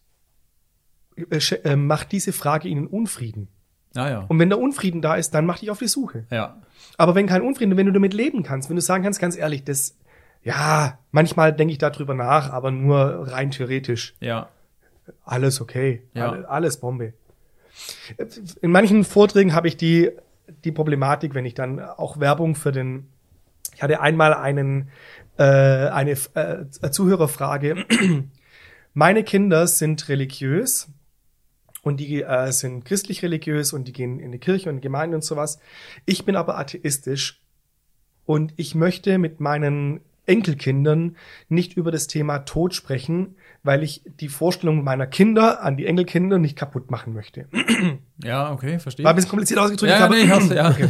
[1.15, 3.47] äh, äh, macht diese Frage Ihnen Unfrieden?
[3.95, 4.25] Ja, ja.
[4.27, 6.27] Und wenn der Unfrieden da ist, dann mach dich auf die Suche.
[6.29, 6.61] Ja.
[6.99, 9.63] Aber wenn kein Unfrieden, wenn du damit leben kannst, wenn du sagen kannst, ganz ehrlich,
[9.63, 9.97] das,
[10.43, 14.13] ja, manchmal denke ich darüber nach, aber nur rein theoretisch.
[14.19, 14.49] Ja.
[15.23, 16.03] Alles okay.
[16.13, 16.29] Ja.
[16.29, 17.13] Alle, alles Bombe.
[18.61, 20.11] In manchen Vorträgen habe ich die,
[20.63, 23.07] die Problematik, wenn ich dann auch Werbung für den,
[23.73, 24.89] ich hatte einmal einen,
[25.37, 27.85] äh, eine äh, Zuhörerfrage.
[28.93, 30.87] Meine Kinder sind religiös
[31.83, 35.17] und die äh, sind christlich religiös und die gehen in die Kirche und die Gemeinde
[35.17, 35.59] und sowas.
[36.05, 37.41] Ich bin aber atheistisch
[38.25, 41.15] und ich möchte mit meinen Enkelkindern
[41.49, 46.37] nicht über das Thema Tod sprechen, weil ich die Vorstellung meiner Kinder an die Enkelkinder
[46.39, 47.47] nicht kaputt machen möchte.
[48.23, 49.03] Ja, okay, verstehe.
[49.03, 49.91] War ein bisschen kompliziert ausgedrückt.
[49.91, 50.69] Ja, ja, aber- nee, hast ja.
[50.69, 50.89] Okay.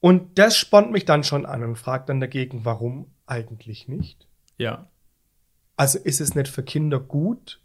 [0.00, 4.26] Und das spornt mich dann schon an und fragt dann dagegen, warum eigentlich nicht?
[4.58, 4.88] ja.
[5.78, 7.60] Also ist es nicht für Kinder gut,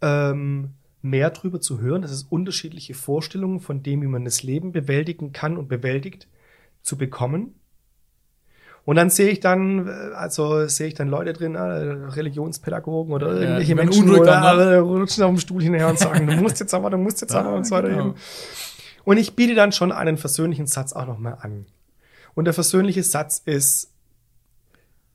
[0.00, 4.70] ähm, mehr drüber zu hören, dass es unterschiedliche Vorstellungen von dem, wie man das Leben
[4.70, 6.28] bewältigen kann und bewältigt,
[6.82, 7.56] zu bekommen?
[8.86, 13.34] Und dann sehe ich dann, äh, also sehe ich dann Leute drin, äh, Religionspädagogen oder
[13.34, 14.46] Ja, irgendwelche die Menschen, oder ne?
[14.46, 17.34] alle rutschen auf dem Stuhl hinterher und sagen, du musst jetzt aber, du musst jetzt
[17.34, 18.14] aber Ja, und so weiter genau.
[19.04, 21.66] Und ich biete dann schon einen versöhnlichen Satz auch nochmal an.
[22.34, 23.90] Und der versöhnliche Satz ist,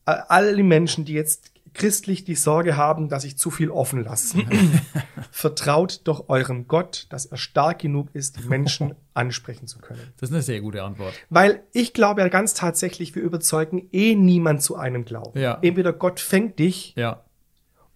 [0.04, 4.04] äh, all die Menschen, die jetzt christlich die Sorge haben, dass ich zu viel offen
[4.04, 4.38] lasse,
[5.30, 10.00] vertraut doch eurem Gott, dass er stark genug ist, Menschen ansprechen zu können.
[10.20, 11.14] Das ist eine sehr gute Antwort.
[11.30, 15.38] Weil ich glaube ja ganz tatsächlich, wir überzeugen eh niemand zu einem Glauben.
[15.38, 15.58] Ja.
[15.62, 17.22] Entweder Gott fängt dich Ja.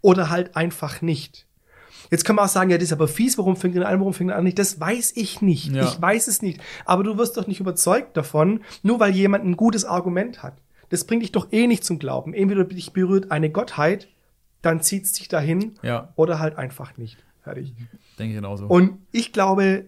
[0.01, 1.47] oder halt einfach nicht.
[2.11, 4.15] Jetzt kann man auch sagen, ja, das ist aber fies, warum fängt den an, warum
[4.15, 4.59] fängt den an nicht?
[4.61, 5.73] Das weiß ich nicht.
[5.73, 5.85] Ja.
[5.85, 6.61] Ich weiß es nicht.
[6.85, 10.55] Aber du wirst doch nicht überzeugt davon, nur weil jemand ein gutes Argument hat.
[10.89, 12.35] Das bringt dich doch eh nicht zum Glauben.
[12.35, 14.09] Entweder dich berührt eine Gottheit,
[14.63, 16.13] dann zieht's dich dahin Ja.
[16.17, 17.19] oder halt einfach nicht.
[17.43, 17.75] Fertig.
[18.19, 18.67] Denke ich genauso.
[18.67, 19.87] Und ich glaube,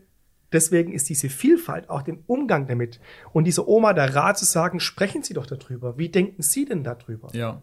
[0.52, 3.00] deswegen ist diese Vielfalt, auch den Umgang damit
[3.32, 5.98] und dieser Oma der Rat zu sagen, sprechen Sie doch darüber.
[5.98, 7.28] Wie denken Sie denn darüber?
[7.34, 7.62] ja.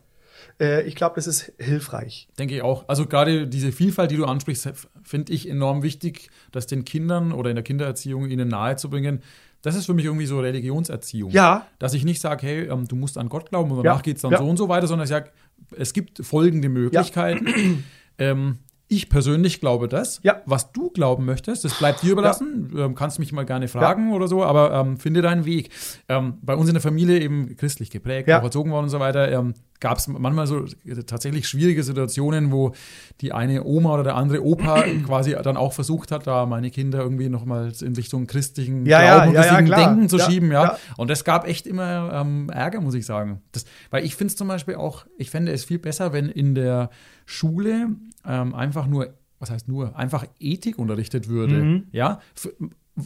[0.59, 2.27] Äh, ich glaube, das ist hilfreich.
[2.37, 2.87] Denke ich auch.
[2.89, 4.69] Also gerade diese Vielfalt, die du ansprichst,
[5.03, 9.21] finde ich enorm wichtig, das den Kindern oder in der Kindererziehung ihnen nahezubringen.
[9.65, 11.31] Das ist für mich irgendwie so Religionserziehung.
[11.31, 11.65] Ja.
[11.79, 13.83] Dass ich nicht sage, hey, ähm, du musst an Gott glauben und Ja.
[13.83, 14.37] danach geht's dann Ja.
[14.37, 15.31] so und so weiter, sondern ich sage,
[15.77, 17.83] es gibt folgende Möglichkeiten.
[18.19, 20.19] ähm, ich persönlich glaube das.
[20.21, 20.41] Ja.
[20.45, 22.71] Was du glauben möchtest, das bleibt dir überlassen.
[22.77, 25.71] Ähm, kannst mich mal gerne fragen oder so, aber ähm, finde deinen Weg.
[26.07, 28.39] Ähm, bei uns in der Familie eben christlich geprägt, Ja.
[28.39, 30.65] auch erzogen worden und so weiter, ähm, gab es manchmal so
[31.05, 32.73] tatsächlich schwierige Situationen, wo
[33.21, 36.99] die eine Oma oder der andere Opa quasi dann auch versucht hat, da meine Kinder
[36.99, 39.75] irgendwie nochmals in Richtung christlichen Ja, ja, Glauben und ja, ja.
[39.75, 40.63] Denken zu Ja, schieben, ja.
[40.63, 40.77] ja.
[40.97, 43.41] Und das gab echt immer ähm, Ärger, muss ich sagen.
[43.51, 46.55] Das, weil ich finde es zum Beispiel auch, ich fände es viel besser, wenn in
[46.55, 46.89] der
[47.25, 47.89] Schule
[48.25, 51.55] ähm, einfach nur, was heißt nur, einfach Ethik unterrichtet würde.
[51.55, 51.83] Mhm.
[51.91, 52.19] Ja.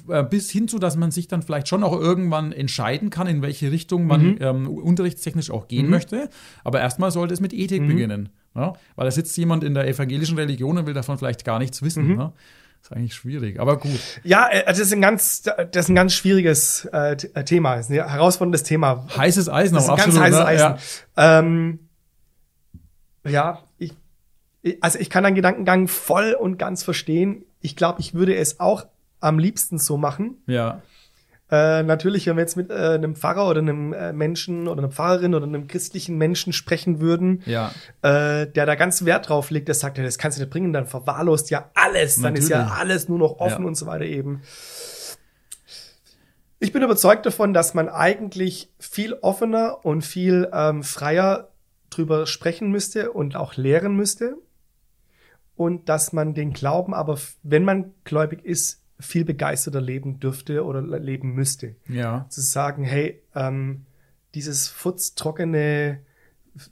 [0.07, 3.41] Äh, bis hin zu, dass man sich dann vielleicht schon auch irgendwann entscheiden kann, in
[3.41, 4.37] welche Richtung man Mhm.
[4.39, 6.29] ähm, unterrichtstechnisch auch gehen möchte.
[6.63, 7.87] Aber erstmal sollte es mit Ethik Mhm.
[7.87, 8.29] beginnen.
[8.55, 8.73] Ja?
[8.95, 12.07] Weil da sitzt jemand in der evangelischen Religion und will davon vielleicht gar nichts wissen.
[12.07, 12.15] Mhm.
[12.17, 12.33] Ne?
[12.81, 13.99] ist eigentlich schwierig, aber gut.
[14.23, 17.89] Ja, äh, das ist ein ganz, das ist ein ganz schwieriges äh, äh, Thema, das
[17.89, 19.05] ist ein herausforderndes Thema.
[19.17, 20.23] Heißes Eisen Das ist ein ganz absolut.
[20.27, 20.45] heißes ne?
[20.45, 20.75] Eisen.
[21.17, 21.39] Ja.
[21.39, 21.79] Ähm,
[23.27, 23.93] ja, ich-
[24.81, 27.43] also ich kann deinen Gedankengang voll und ganz verstehen.
[27.59, 28.85] Ich glaube, ich würde es auch
[29.19, 30.37] am liebsten so machen.
[30.47, 30.81] ja.
[31.51, 34.91] Äh, natürlich, wenn wir jetzt mit äh, einem Pfarrer oder einem äh, Menschen oder einer
[34.91, 37.71] Pfarrerin oder einem christlichen Menschen sprechen würden, Ja.
[38.03, 40.73] äh, der da ganz Wert drauf legt, der sagt, ja, das kannst du nicht bringen,
[40.73, 42.79] dann verwahrlost ja alles, dann ist ja Natürlich.
[42.79, 43.67] alles nur noch offen Ja.
[43.67, 44.43] und so weiter eben.
[46.59, 51.49] Ich bin überzeugt davon, dass man eigentlich viel offener und viel ähm, freier
[51.89, 54.35] drüber sprechen müsste und auch lehren müsste.
[55.55, 60.81] Und dass man den Glauben aber, wenn man gläubig ist, viel begeisterter leben dürfte oder
[60.81, 62.25] le- leben müsste Ja.
[62.29, 63.85] zu sagen, hey, ähm,
[64.35, 65.99] dieses futztrockene,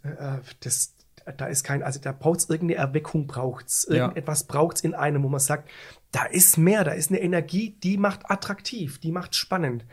[0.03, 0.93] äh, das,
[1.37, 3.95] da ist kein, also da braucht's irgendeine Erweckung, braucht's Ja.
[4.05, 5.69] irgendetwas braucht's in einem, wo man sagt,
[6.11, 9.85] da ist mehr, da ist eine Energie, die macht attraktiv, die macht spannend.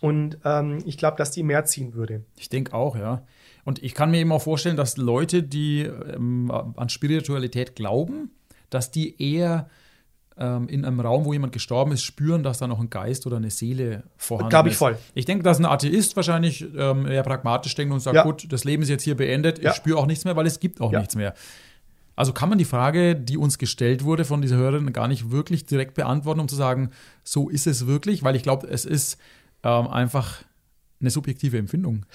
[0.00, 2.24] Und ähm, ich glaube, dass die mehr ziehen würde.
[2.36, 3.24] Ich denke auch, ja.
[3.64, 8.30] Und ich kann mir eben auch vorstellen, dass Leute, die ähm, an Spiritualität glauben,
[8.70, 9.68] dass die eher
[10.38, 13.36] ähm, in einem Raum, wo jemand gestorben ist, spüren, dass da noch ein Geist oder
[13.38, 14.78] eine Seele vorhanden Glaub ich ist.
[14.78, 14.96] voll.
[15.14, 18.22] Ich denke, dass ein Atheist wahrscheinlich ähm, eher pragmatisch denkt und sagt, Ja.
[18.22, 19.70] gut, das Leben ist jetzt hier beendet, Ja.
[19.70, 20.98] ich spüre auch nichts mehr, weil es gibt auch Ja.
[21.00, 21.34] nichts mehr.
[22.16, 25.66] Also kann man die Frage, die uns gestellt wurde von dieser Hörerin, gar nicht wirklich
[25.66, 26.90] direkt beantworten, um zu sagen,
[27.22, 29.18] so ist es wirklich, weil ich glaube, es ist
[29.62, 30.42] ähm, einfach
[31.00, 32.06] eine subjektive Empfindung.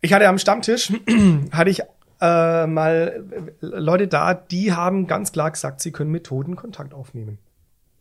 [0.00, 0.92] Ich hatte am Stammtisch,
[1.52, 1.80] hatte ich
[2.20, 3.24] äh, mal
[3.60, 7.38] äh, Leute da, die haben ganz klar gesagt, sie können mit Toten Kontakt aufnehmen.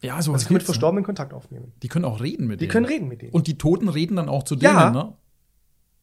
[0.03, 1.71] Ja, so Also sie können mit Verstorbenen Kontakt aufnehmen.
[1.81, 2.71] Die können auch reden mit Die denen.
[2.71, 3.31] können reden mit denen.
[3.33, 4.91] Und die Toten reden dann auch zu denen, Ja.
[4.91, 5.13] ne?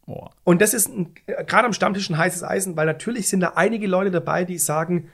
[0.07, 0.31] Boah.
[0.43, 3.87] Und das ist äh, gerade am Stammtisch ein heißes Eisen, weil natürlich sind da einige
[3.87, 5.09] Leute dabei, die sagen,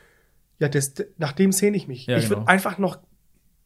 [0.59, 2.07] ja, das, nach dem sehne ich mich.
[2.07, 2.39] Ja, ich genau.
[2.41, 2.99] würde einfach noch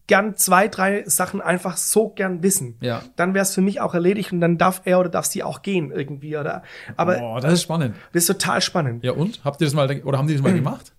[0.08, 2.74] gern zwei, drei Sachen einfach so gern wissen.
[2.80, 3.02] Ja.
[3.14, 5.62] Dann wäre es für mich auch erledigt und dann darf er oder darf sie auch
[5.62, 6.36] gehen irgendwie.
[6.36, 6.64] Oder,
[6.96, 7.94] aber Boah, das ist spannend.
[8.12, 9.04] das ist total spannend.
[9.04, 9.44] Ja, und?
[9.44, 10.92] Habt ihr das mal, oder haben die das mal gemacht?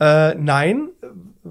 [0.00, 0.88] Äh, nein,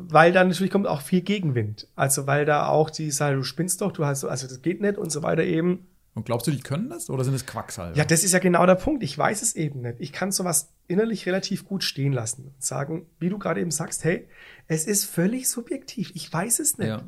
[0.10, 1.88] weil dann natürlich kommt auch viel Gegenwind.
[1.96, 4.98] Also weil da auch die sagen, du spinnst doch, du hast, also das geht nicht
[4.98, 5.88] und so weiter eben.
[6.14, 7.10] Und glaubst du, die können das?
[7.10, 7.96] Oder sind es Quacksalber?
[7.96, 9.04] Ja, das ist ja genau der Punkt.
[9.04, 9.98] Ich weiß es eben nicht.
[10.00, 14.04] Ich kann sowas innerlich relativ gut stehen lassen und sagen, wie du gerade eben sagst,
[14.04, 14.28] hey,
[14.68, 16.12] es ist völlig subjektiv.
[16.16, 16.88] Ich weiß es nicht.
[16.88, 17.04] Ja.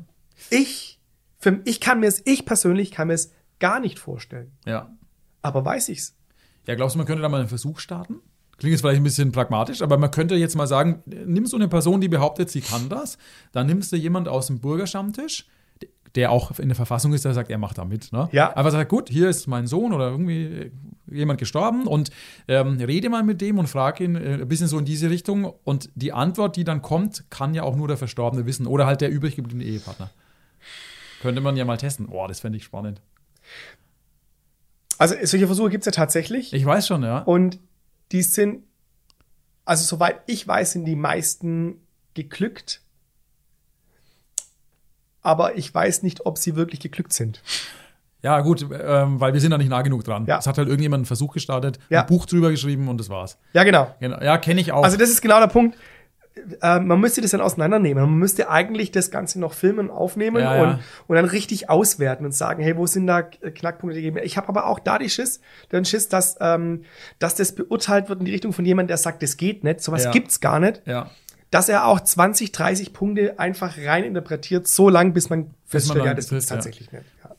[0.48, 1.00] Ich,
[1.38, 4.52] für, ich kann mir es, ich persönlich kann mir es gar nicht vorstellen.
[4.64, 4.90] ja.
[5.42, 6.14] Aber weiß ich's?
[6.66, 8.20] Ja, glaubst du, man könnte da mal einen Versuch starten?
[8.60, 11.66] Klingt jetzt vielleicht ein bisschen pragmatisch, aber man könnte jetzt mal sagen, nimm so eine
[11.66, 13.16] Person, die behauptet, sie kann das,
[13.52, 15.46] dann nimmst du jemand aus dem Bürgerstammtisch,
[16.14, 18.12] der auch in der Verfassung ist, der sagt, er macht da mit.
[18.12, 18.28] Ne?
[18.32, 18.54] Ja.
[18.54, 20.72] Aber sagt, gut, hier ist mein Sohn oder irgendwie
[21.10, 22.10] jemand gestorben und
[22.48, 25.54] ähm, rede mal mit dem und frage ihn äh, ein bisschen so in diese Richtung.
[25.64, 29.00] Und die Antwort, die dann kommt, kann ja auch nur der Verstorbene wissen oder halt
[29.00, 30.10] der übrig gebliebene Ehepartner.
[31.22, 32.08] Könnte man ja mal testen.
[32.08, 33.00] Boah, das fände ich spannend.
[34.98, 36.52] Also solche Versuche gibt's ja tatsächlich.
[36.52, 37.20] Ich weiß schon, ja.
[37.20, 37.58] Und
[38.12, 38.64] die sind,
[39.64, 41.80] also soweit ich weiß, sind die meisten
[42.14, 42.82] geglückt.
[45.22, 47.42] Aber ich weiß nicht, ob sie wirklich geglückt sind.
[48.22, 50.26] Ja, gut, ähm, weil wir sind da nicht nah genug dran.
[50.26, 50.38] Ja.
[50.38, 52.02] Es hat halt irgendjemand einen Versuch gestartet, Ja.
[52.02, 53.38] ein Buch drüber geschrieben und das war's.
[53.54, 53.94] Ja, genau.
[54.00, 54.20] Genau.
[54.20, 54.82] Ja, kenne ich auch.
[54.82, 55.76] Also das ist genau der Punkt.
[56.62, 58.02] Äh, man müsste das dann auseinandernehmen.
[58.02, 60.62] Man müsste eigentlich das Ganze noch filmen, aufnehmen Ja, ja.
[60.62, 64.18] Und, und dann richtig auswerten und sagen, hey, wo sind da äh, Knackpunkte gegeben?
[64.22, 65.40] Ich habe aber auch da die Schiss,
[65.72, 66.84] den Schiss, dass, ähm,
[67.18, 70.04] dass das beurteilt wird in die Richtung von jemandem, der sagt, das geht nicht, sowas
[70.04, 70.10] Ja.
[70.10, 70.82] gibt's gar nicht.
[70.86, 71.10] ja.
[71.50, 76.14] dass er auch 20, 30 Punkte einfach rein interpretiert, so lang, bis man feststellt, ja,
[76.14, 76.54] das trifft, ja.
[76.54, 77.04] tatsächlich nicht.
[77.24, 77.30] Ja.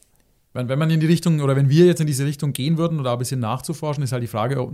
[0.53, 2.99] Wenn, wenn man in die Richtung oder wenn wir jetzt in diese Richtung gehen würden
[2.99, 4.73] oder ein bisschen nachzuforschen, ist halt die Frage, ob,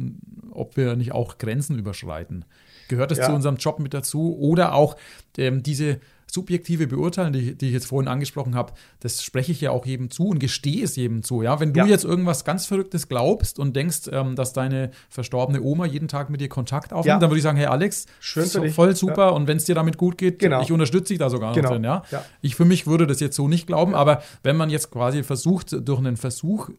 [0.50, 2.46] ob wir nicht auch Grenzen überschreiten.
[2.88, 3.26] Gehört das Ja.
[3.28, 4.38] zu unserem Job mit dazu?
[4.40, 4.96] Oder auch
[5.38, 9.72] ähm, diese subjektive Beurteilung, die, die ich jetzt vorhin angesprochen habe, das spreche ich ja
[9.72, 11.42] auch jedem zu und gestehe es jedem zu.
[11.42, 11.62] Ja?
[11.62, 11.86] Wenn du Ja.
[11.86, 16.42] jetzt irgendwas ganz Verrücktes glaubst und denkst, ähm, dass deine verstorbene Oma jeden Tag mit
[16.42, 17.20] dir Kontakt aufnimmt, Ja.
[17.20, 18.74] dann würde ich sagen, hey Alex, Schön für so, dich.
[18.76, 20.62] voll super und wenn es dir damit gut geht, Genau.
[20.62, 21.70] ich unterstütze dich da sogar Genau.
[21.70, 21.84] noch drin.
[21.86, 22.04] Ja?
[22.12, 22.26] Ja.
[22.42, 25.76] Ich für mich würde das jetzt so nicht glauben, aber wenn man jetzt quasi versucht,
[25.88, 26.70] durch einen Versuch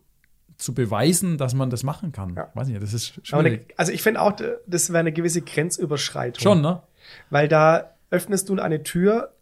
[0.58, 2.48] zu beweisen, dass man das machen kann, Ja.
[2.54, 3.74] weiß nicht, das ist Aber eine, schwierig.
[3.76, 4.32] also ich finde auch,
[4.66, 6.42] das wäre eine gewisse Grenzüberschreitung.
[6.42, 6.82] Schon, ne?
[7.30, 9.32] Weil da öffnest du eine Tür,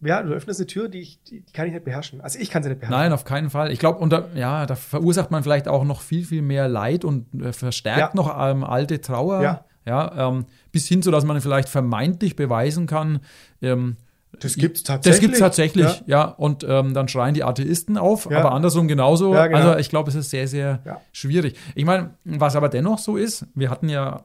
[0.00, 2.20] ja, du öffnest eine Tür, die, ich, die, die kann ich nicht beherrschen.
[2.20, 2.98] Also ich kann sie nicht beherrschen.
[2.98, 3.70] Nein, auf keinen Fall.
[3.72, 7.26] Ich glaube, da, ja, da verursacht man vielleicht auch noch viel, viel mehr Leid und
[7.42, 8.10] äh, verstärkt Ja.
[8.14, 9.42] noch ähm, alte Trauer.
[9.42, 9.64] Ja.
[9.86, 13.20] Ja, ähm, bis hin zu, dass man vielleicht vermeintlich beweisen kann,
[13.60, 13.96] ähm,
[14.40, 15.20] Das gibt's Das tatsächlich.
[15.20, 16.02] gibt's tatsächlich, Ja.
[16.06, 16.24] ja.
[16.24, 18.38] Und ähm, dann schreien die Atheisten auf, Ja.
[18.40, 19.34] aber andersrum genauso.
[19.34, 19.58] Ja, genau.
[19.60, 21.56] Also ich glaube, es ist sehr, sehr schwierig.
[21.74, 24.22] Ich meine, was aber dennoch so ist, wir hatten ja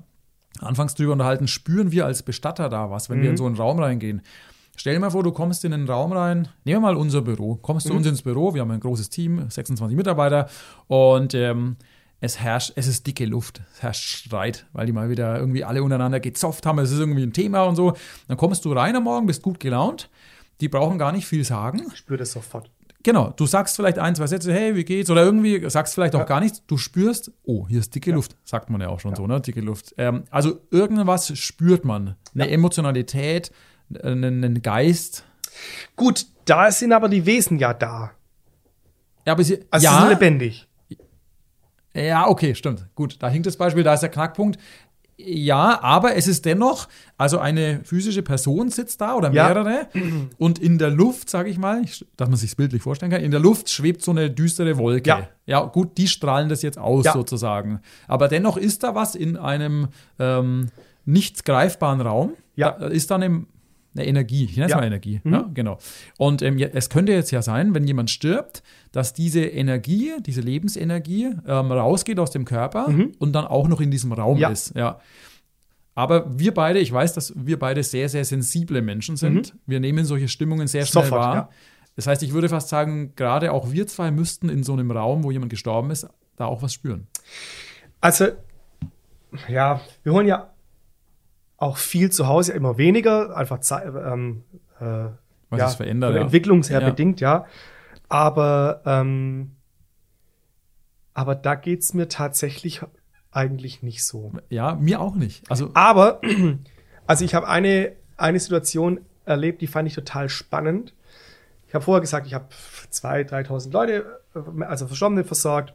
[0.62, 3.38] anfangs drüber unterhalten, spüren wir als Bestatter da was, wenn wir in Mhm.
[3.38, 4.22] so einen Raum reingehen.
[4.76, 7.56] Stell dir mal vor, du kommst in einen Raum rein, nehmen wir mal unser Büro,
[7.56, 7.92] kommst Mhm.
[7.92, 10.48] zu uns ins Büro, wir haben ein großes Team, 26 Mitarbeiter
[10.88, 11.76] und ähm,
[12.22, 15.84] es herrscht, es ist dicke Luft, es herrscht Streit, weil die mal wieder irgendwie alle
[15.84, 17.94] untereinander gezofft haben, es ist irgendwie ein Thema und so.
[18.28, 20.10] Dann kommst du rein am Morgen, bist gut gelaunt,
[20.62, 21.84] die brauchen gar nicht viel sagen.
[21.92, 22.70] Ich spüre das sofort.
[23.02, 25.10] Genau, du sagst vielleicht ein, zwei Sätze, hey, wie geht's?
[25.10, 26.26] Oder irgendwie sagst vielleicht auch Ja.
[26.26, 26.64] gar nichts.
[26.68, 28.36] Du spürst, oh, hier ist dicke Luft.
[28.44, 29.40] Sagt man ja auch schon so, ne?
[29.40, 29.96] Dicke Luft.
[29.98, 32.16] Ähm, also irgendwas spürt man.
[32.36, 33.54] Eine Emotionalität,
[34.04, 35.24] einen, Geist.
[35.96, 38.12] Gut, da sind aber die Wesen ja da.
[39.26, 40.68] Ja, aber sie, Also sie sind ja, lebendig.
[42.08, 42.88] Ja, okay, stimmt.
[42.96, 44.58] Gut, da hinkt das Beispiel, da ist der Knackpunkt.
[45.22, 49.48] Ja, aber es ist dennoch, also eine physische Person sitzt da oder Ja.
[49.50, 49.88] mehrere
[50.38, 51.82] und in der Luft, sage ich mal,
[52.16, 55.10] dass man sich bildlich vorstellen kann, in der Luft schwebt so eine düstere Wolke.
[55.10, 55.28] Ja.
[55.46, 57.12] ja gut, die strahlen das jetzt aus Ja.
[57.12, 57.82] sozusagen.
[58.08, 60.68] Aber dennoch ist da was in einem ähm,
[61.04, 62.34] nicht greifbaren Raum.
[62.56, 62.72] Ja.
[62.80, 63.46] Da ist da eine, eine
[63.96, 64.78] Energie, ich nenne es Ja.
[64.78, 65.20] mal Energie.
[65.24, 65.34] Mhm.
[65.34, 65.78] Ja, genau.
[66.18, 71.26] Und ähm, es könnte jetzt ja sein, wenn jemand stirbt, dass diese Energie, diese Lebensenergie
[71.48, 73.14] ähm, rausgeht aus dem Körper Mhm.
[73.20, 74.50] und dann auch noch in diesem Raum Ja.
[74.50, 74.76] ist.
[74.76, 75.00] Ja.
[75.96, 79.56] Aber wir beide, ich weiß, dass wir beide sehr, sehr sensible Menschen sind.
[79.66, 81.36] Wir nehmen solche Stimmungen sehr schnell Sofort, wahr.
[81.36, 81.50] ja.
[81.96, 85.24] Das heißt, ich würde fast sagen, gerade auch wir zwei müssten in so einem Raum,
[85.26, 87.08] wo jemand gestorben ist, da auch was spüren.
[88.00, 88.28] Also,
[89.50, 90.50] ja, wir holen ja
[91.60, 94.44] auch viel zu Hause, immer weniger, einfach Zeit, ähm,
[94.80, 95.10] äh,
[95.50, 96.22] Was ja, es verändert, ja.
[96.22, 96.90] Entwicklungsher Ja.
[96.90, 97.46] bedingt, ja.
[98.08, 99.56] Aber, ähm,
[101.14, 102.82] aber da geht's mir tatsächlich
[103.32, 104.32] eigentlich nicht so.
[104.50, 105.50] Ja, mir auch nicht.
[105.52, 106.22] Also, Aber,
[107.08, 110.94] also ich habe eine, eine Situation erlebt, die fand ich total spannend.
[111.68, 112.46] Ich habe vorher gesagt, ich habe
[112.92, 115.74] 2.000, 3.000 Leute, äh, also Verstorbene versorgt.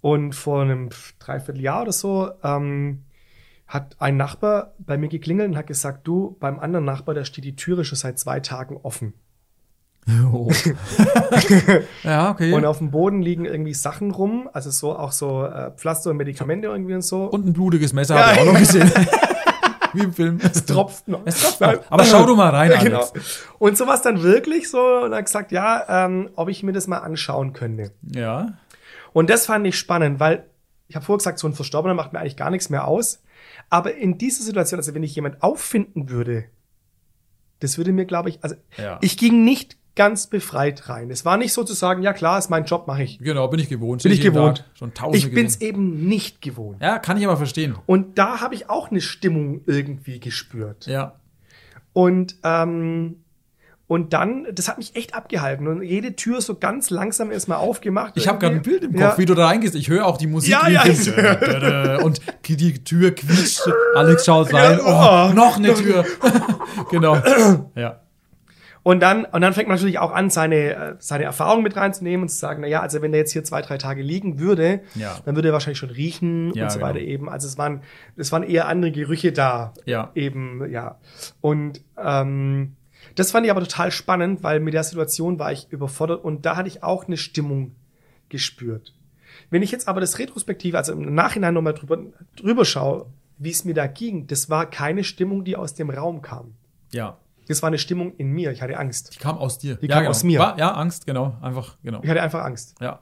[0.00, 3.02] Und vor einem Dreivierteljahr oder so ähm,
[3.66, 7.44] hat ein Nachbar bei mir geklingelt und hat gesagt, du, beim anderen Nachbar, da steht
[7.44, 9.14] die Türe schon seit zwei Tagen offen.
[10.32, 10.52] oh.
[12.04, 12.52] ja, okay.
[12.52, 16.16] Und auf dem Boden liegen irgendwie Sachen rum, also so auch so äh, Pflaster und
[16.16, 17.24] Medikamente irgendwie und so.
[17.24, 18.26] Und ein blutiges Messer Ja.
[18.26, 18.90] habe ich auch noch gesehen.
[19.92, 20.38] Wie im Film.
[20.42, 21.22] es tropft noch.
[21.24, 21.90] Es tropft noch.
[21.90, 23.04] Aber schau du mal rein, Ja, genau.
[23.58, 26.62] Und so war es dann wirklich so und er hat gesagt, ja, ähm, ob ich
[26.62, 27.92] mir das mal anschauen könnte.
[28.14, 28.52] Ja.
[29.12, 30.44] Und das fand ich spannend, weil
[30.88, 33.22] ich habe vorher gesagt, so ein Verstorbener macht mir eigentlich gar nichts mehr aus.
[33.70, 36.44] Aber in dieser Situation, also wenn ich jemand auffinden würde,
[37.60, 38.98] das würde mir, glaube ich, also Ja.
[39.02, 41.10] ich ging nicht ganz befreit rein.
[41.10, 43.18] Es war nicht so zu sagen, ja klar, ist mein Job, mache ich.
[43.18, 44.02] Genau, bin ich gewohnt.
[44.02, 44.58] Bin ich gewohnt.
[44.58, 45.68] Tag Schon tausende Ich bin's gesehen.
[45.68, 46.82] eben nicht gewohnt.
[46.82, 47.74] Ja, kann ich aber verstehen.
[47.86, 50.86] Und da habe ich auch eine Stimmung irgendwie gespürt.
[50.86, 51.18] Ja.
[51.94, 53.22] Und, ähm,
[53.88, 55.68] und dann, das hat mich echt abgehalten.
[55.68, 58.14] Und jede Tür so ganz langsam erstmal aufgemacht.
[58.16, 59.18] Ich habe gerade ein Bild im Kopf, Ja.
[59.18, 59.74] wie du da reingehst.
[59.76, 60.50] Ich höre auch die Musik.
[60.52, 61.98] Ja, ja, dö.
[62.04, 63.62] Und die Tür quietscht.
[63.94, 64.78] Alex schaut rein.
[64.78, 65.34] Ja, Oh, oh.
[65.34, 66.04] noch eine Tür.
[66.90, 67.16] genau.
[67.76, 68.00] Ja.
[68.82, 72.22] Und dann, und dann fängt man natürlich auch an, seine, äh, seine Erfahrung mit reinzunehmen
[72.22, 74.80] und zu sagen, na ja, also wenn der jetzt hier zwei, drei Tage liegen würde,
[74.94, 75.16] Ja.
[75.24, 76.88] dann würde er wahrscheinlich schon riechen Ja, und so genau.
[76.90, 77.28] weiter eben.
[77.28, 77.80] Also es waren,
[78.16, 79.74] es waren eher andere Gerüche da.
[79.86, 80.12] Ja.
[80.14, 80.98] Eben, ja.
[81.40, 82.75] Und ähm,
[83.16, 86.56] das fand ich aber total spannend, weil mit der Situation war ich überfordert und da
[86.56, 87.74] hatte ich auch eine Stimmung
[88.28, 88.94] gespürt.
[89.50, 91.98] Wenn ich jetzt aber das Retrospektive, also im Nachhinein nochmal drüber,
[92.36, 93.06] drüber schaue,
[93.38, 96.54] wie es mir da ging, das war keine Stimmung, die aus dem Raum kam.
[96.92, 97.18] Ja.
[97.48, 98.50] Das war eine Stimmung in mir.
[98.50, 99.14] Ich hatte Angst.
[99.14, 99.76] Die kam aus dir.
[99.76, 100.10] Die ja, kam genau.
[100.10, 100.38] aus mir.
[100.38, 101.36] War, ja, Angst, genau.
[101.40, 102.00] Einfach, genau.
[102.02, 102.74] Ich hatte einfach Angst.
[102.80, 103.00] Ja.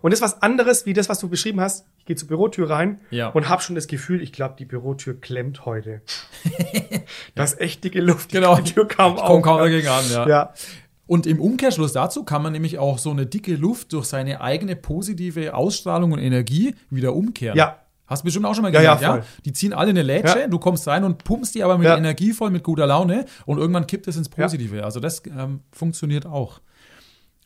[0.00, 1.86] Und das ist was anderes, wie das, was du beschrieben hast.
[2.02, 3.28] Ich gehe zur Bürotür rein Ja.
[3.28, 6.02] und habe schon das Gefühl, ich glaube, die Bürotür klemmt heute.
[7.36, 8.32] das ist echt dicke Luft.
[8.32, 8.56] Genau.
[8.56, 9.26] Die Tür kam Ich auf.
[9.28, 9.62] komm kaum ja.
[9.64, 10.28] dagegen an, ja.
[10.28, 10.52] ja.
[11.06, 14.74] Und im Umkehrschluss dazu kann man nämlich auch so eine dicke Luft durch seine eigene
[14.74, 17.56] positive Ausstrahlung und Energie wieder umkehren.
[17.56, 17.78] Ja.
[18.08, 19.14] Hast du bestimmt auch schon mal Ja, gemerkt, ja, ja?
[19.22, 19.24] voll.
[19.44, 20.46] Die ziehen alle eine Lätsche, Ja.
[20.48, 21.96] du kommst rein und pumpst die aber mit Ja.
[21.96, 24.42] Energie voll, mit guter Laune und irgendwann kippt es ins Ja.
[24.42, 24.82] Positive.
[24.82, 26.60] Also das ähm, funktioniert auch.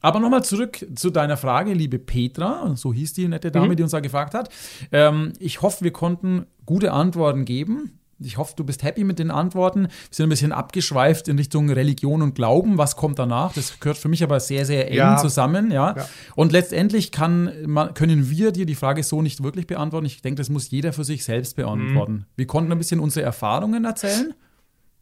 [0.07, 3.77] Aber nochmal zurück zu deiner Frage, liebe Petra, so hieß die nette Dame, Mhm.
[3.77, 4.51] die uns da gefragt hat.
[4.93, 7.99] Ähm, ich hoffe, wir konnten gute Antworten geben.
[8.21, 9.83] Ich hoffe, du bist happy mit den Antworten.
[9.89, 12.79] Wir sind ein bisschen abgeschweift in Richtung Religion und Glauben.
[12.79, 13.53] Was kommt danach?
[13.55, 15.17] Das gehört für mich aber sehr, sehr eng Ja.
[15.17, 15.73] zusammen.
[15.73, 15.97] Ja?
[15.97, 16.09] Ja.
[16.37, 20.07] Und letztendlich kann, man, können wir dir die Frage so nicht wirklich beantworten.
[20.07, 22.13] Ich denke, das muss jeder für sich selbst beantworten.
[22.13, 22.25] Mhm.
[22.37, 24.33] Wir konnten ein bisschen unsere Erfahrungen erzählen.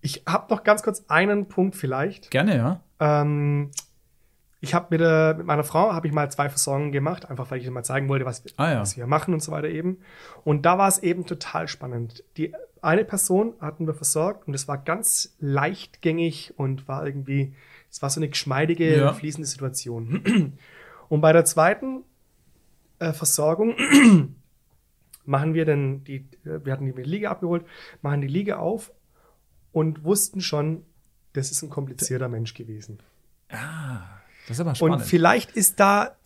[0.00, 2.30] Ich habe noch ganz kurz einen Punkt vielleicht.
[2.30, 2.80] Gerne, ja.
[3.00, 3.70] Ähm,
[4.64, 7.60] ich habe mit, der- mit meiner Frau habe ich mal zwei Versorgungen gemacht, einfach weil
[7.60, 8.80] ich mal zeigen wollte, was, Ah, ja.
[8.80, 9.98] was wir machen und so weiter eben.
[10.44, 12.24] Und da war es eben total spannend.
[12.36, 17.54] Die eine Person hatten wir versorgt und es war ganz leichtgängig und war irgendwie,
[17.90, 19.12] es war so eine geschmeidige, Ja.
[19.12, 20.58] fließende Situation.
[21.10, 22.02] Und bei der zweiten
[22.98, 23.74] äh, Versorgung
[25.26, 27.64] machen wir dann die, äh, wir hatten die Liege abgeholt,
[28.02, 28.90] machen die Liege auf
[29.72, 30.82] und wussten schon,
[31.34, 32.98] das ist ein komplizierter Mensch gewesen.
[34.48, 35.00] Das ist aber spannend.
[35.00, 36.16] Und vielleicht ist da,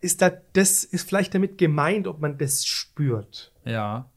[0.00, 3.52] ist da, das ist vielleicht damit gemeint, ob man das spürt.
[3.64, 4.10] ja.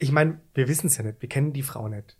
[0.00, 2.16] Ich meine, wir wissen es ja nicht, wir kennen die Frau nicht.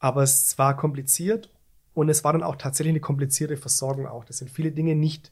[0.00, 1.48] Aber es war kompliziert
[1.94, 4.24] und es war dann auch tatsächlich eine komplizierte Versorgung auch.
[4.24, 5.30] Das sind viele Dinge nicht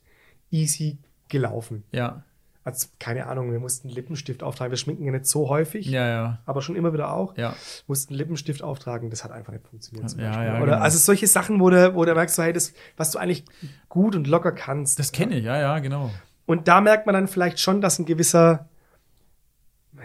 [0.52, 1.82] easy gelaufen.
[1.90, 2.22] Ja.
[2.64, 4.70] Also, keine Ahnung, wir mussten Lippenstift auftragen.
[4.70, 6.38] Wir schminken ja nicht so häufig, Ja, ja.
[6.46, 7.36] aber schon immer wieder auch.
[7.36, 7.56] Ja.
[7.88, 10.08] Mussten Lippenstift auftragen, das hat einfach nicht funktioniert.
[10.10, 10.46] Zum Ja, Beispiel.
[10.46, 10.78] ja, Oder genau.
[10.84, 13.44] also solche Sachen, wo du, wo du merkst, so, hey, das, was du eigentlich
[13.88, 14.98] gut und locker kannst.
[15.00, 16.10] Das kenne ich, ja, ja, genau.
[16.46, 18.68] Und da merkt man dann vielleicht schon, dass ein gewisser,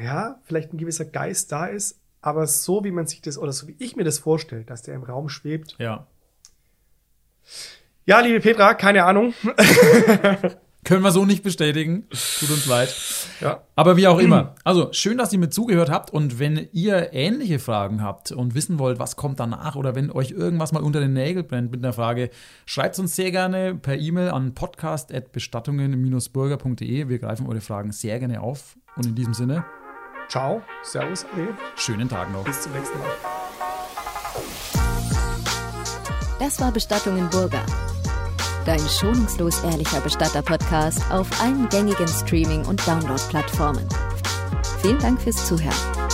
[0.02, 3.68] ja, vielleicht ein gewisser Geist da ist, aber so wie man sich das, oder so
[3.68, 5.76] wie ich mir das vorstelle, dass der im Raum schwebt.
[5.78, 6.08] Ja.
[8.06, 9.34] Ja, liebe Petra, keine Ahnung.
[10.88, 12.08] Können wir so nicht bestätigen.
[12.40, 12.96] Tut uns leid.
[13.42, 13.62] Ja.
[13.76, 14.56] Aber wie auch immer.
[14.64, 16.12] Also schön, dass ihr mit zugehört habt.
[16.12, 20.32] Und wenn ihr ähnliche Fragen habt und wissen wollt, was kommt danach oder wenn euch
[20.32, 22.30] irgendwas mal unter den Nägeln brennt mit einer Frage,
[22.66, 27.10] schreibt uns sehr gerne per E-Mail an podcast.bestattungen-bürger.de.
[27.10, 28.78] Wir greifen eure Fragen sehr gerne auf.
[28.96, 29.66] Und in diesem Sinne,
[30.30, 31.50] Ciao, Servus, Ade.
[31.76, 32.46] Schönen Tag noch.
[32.46, 33.10] Bis zum nächsten Mal.
[36.40, 37.66] Das war Bestattungen Burger.
[38.68, 43.88] Dein schonungslos ehrlicher Bestatter-Podcast auf allen gängigen Streaming- und Download-Plattformen.
[44.82, 46.07] Vielen Dank fürs Zuhören.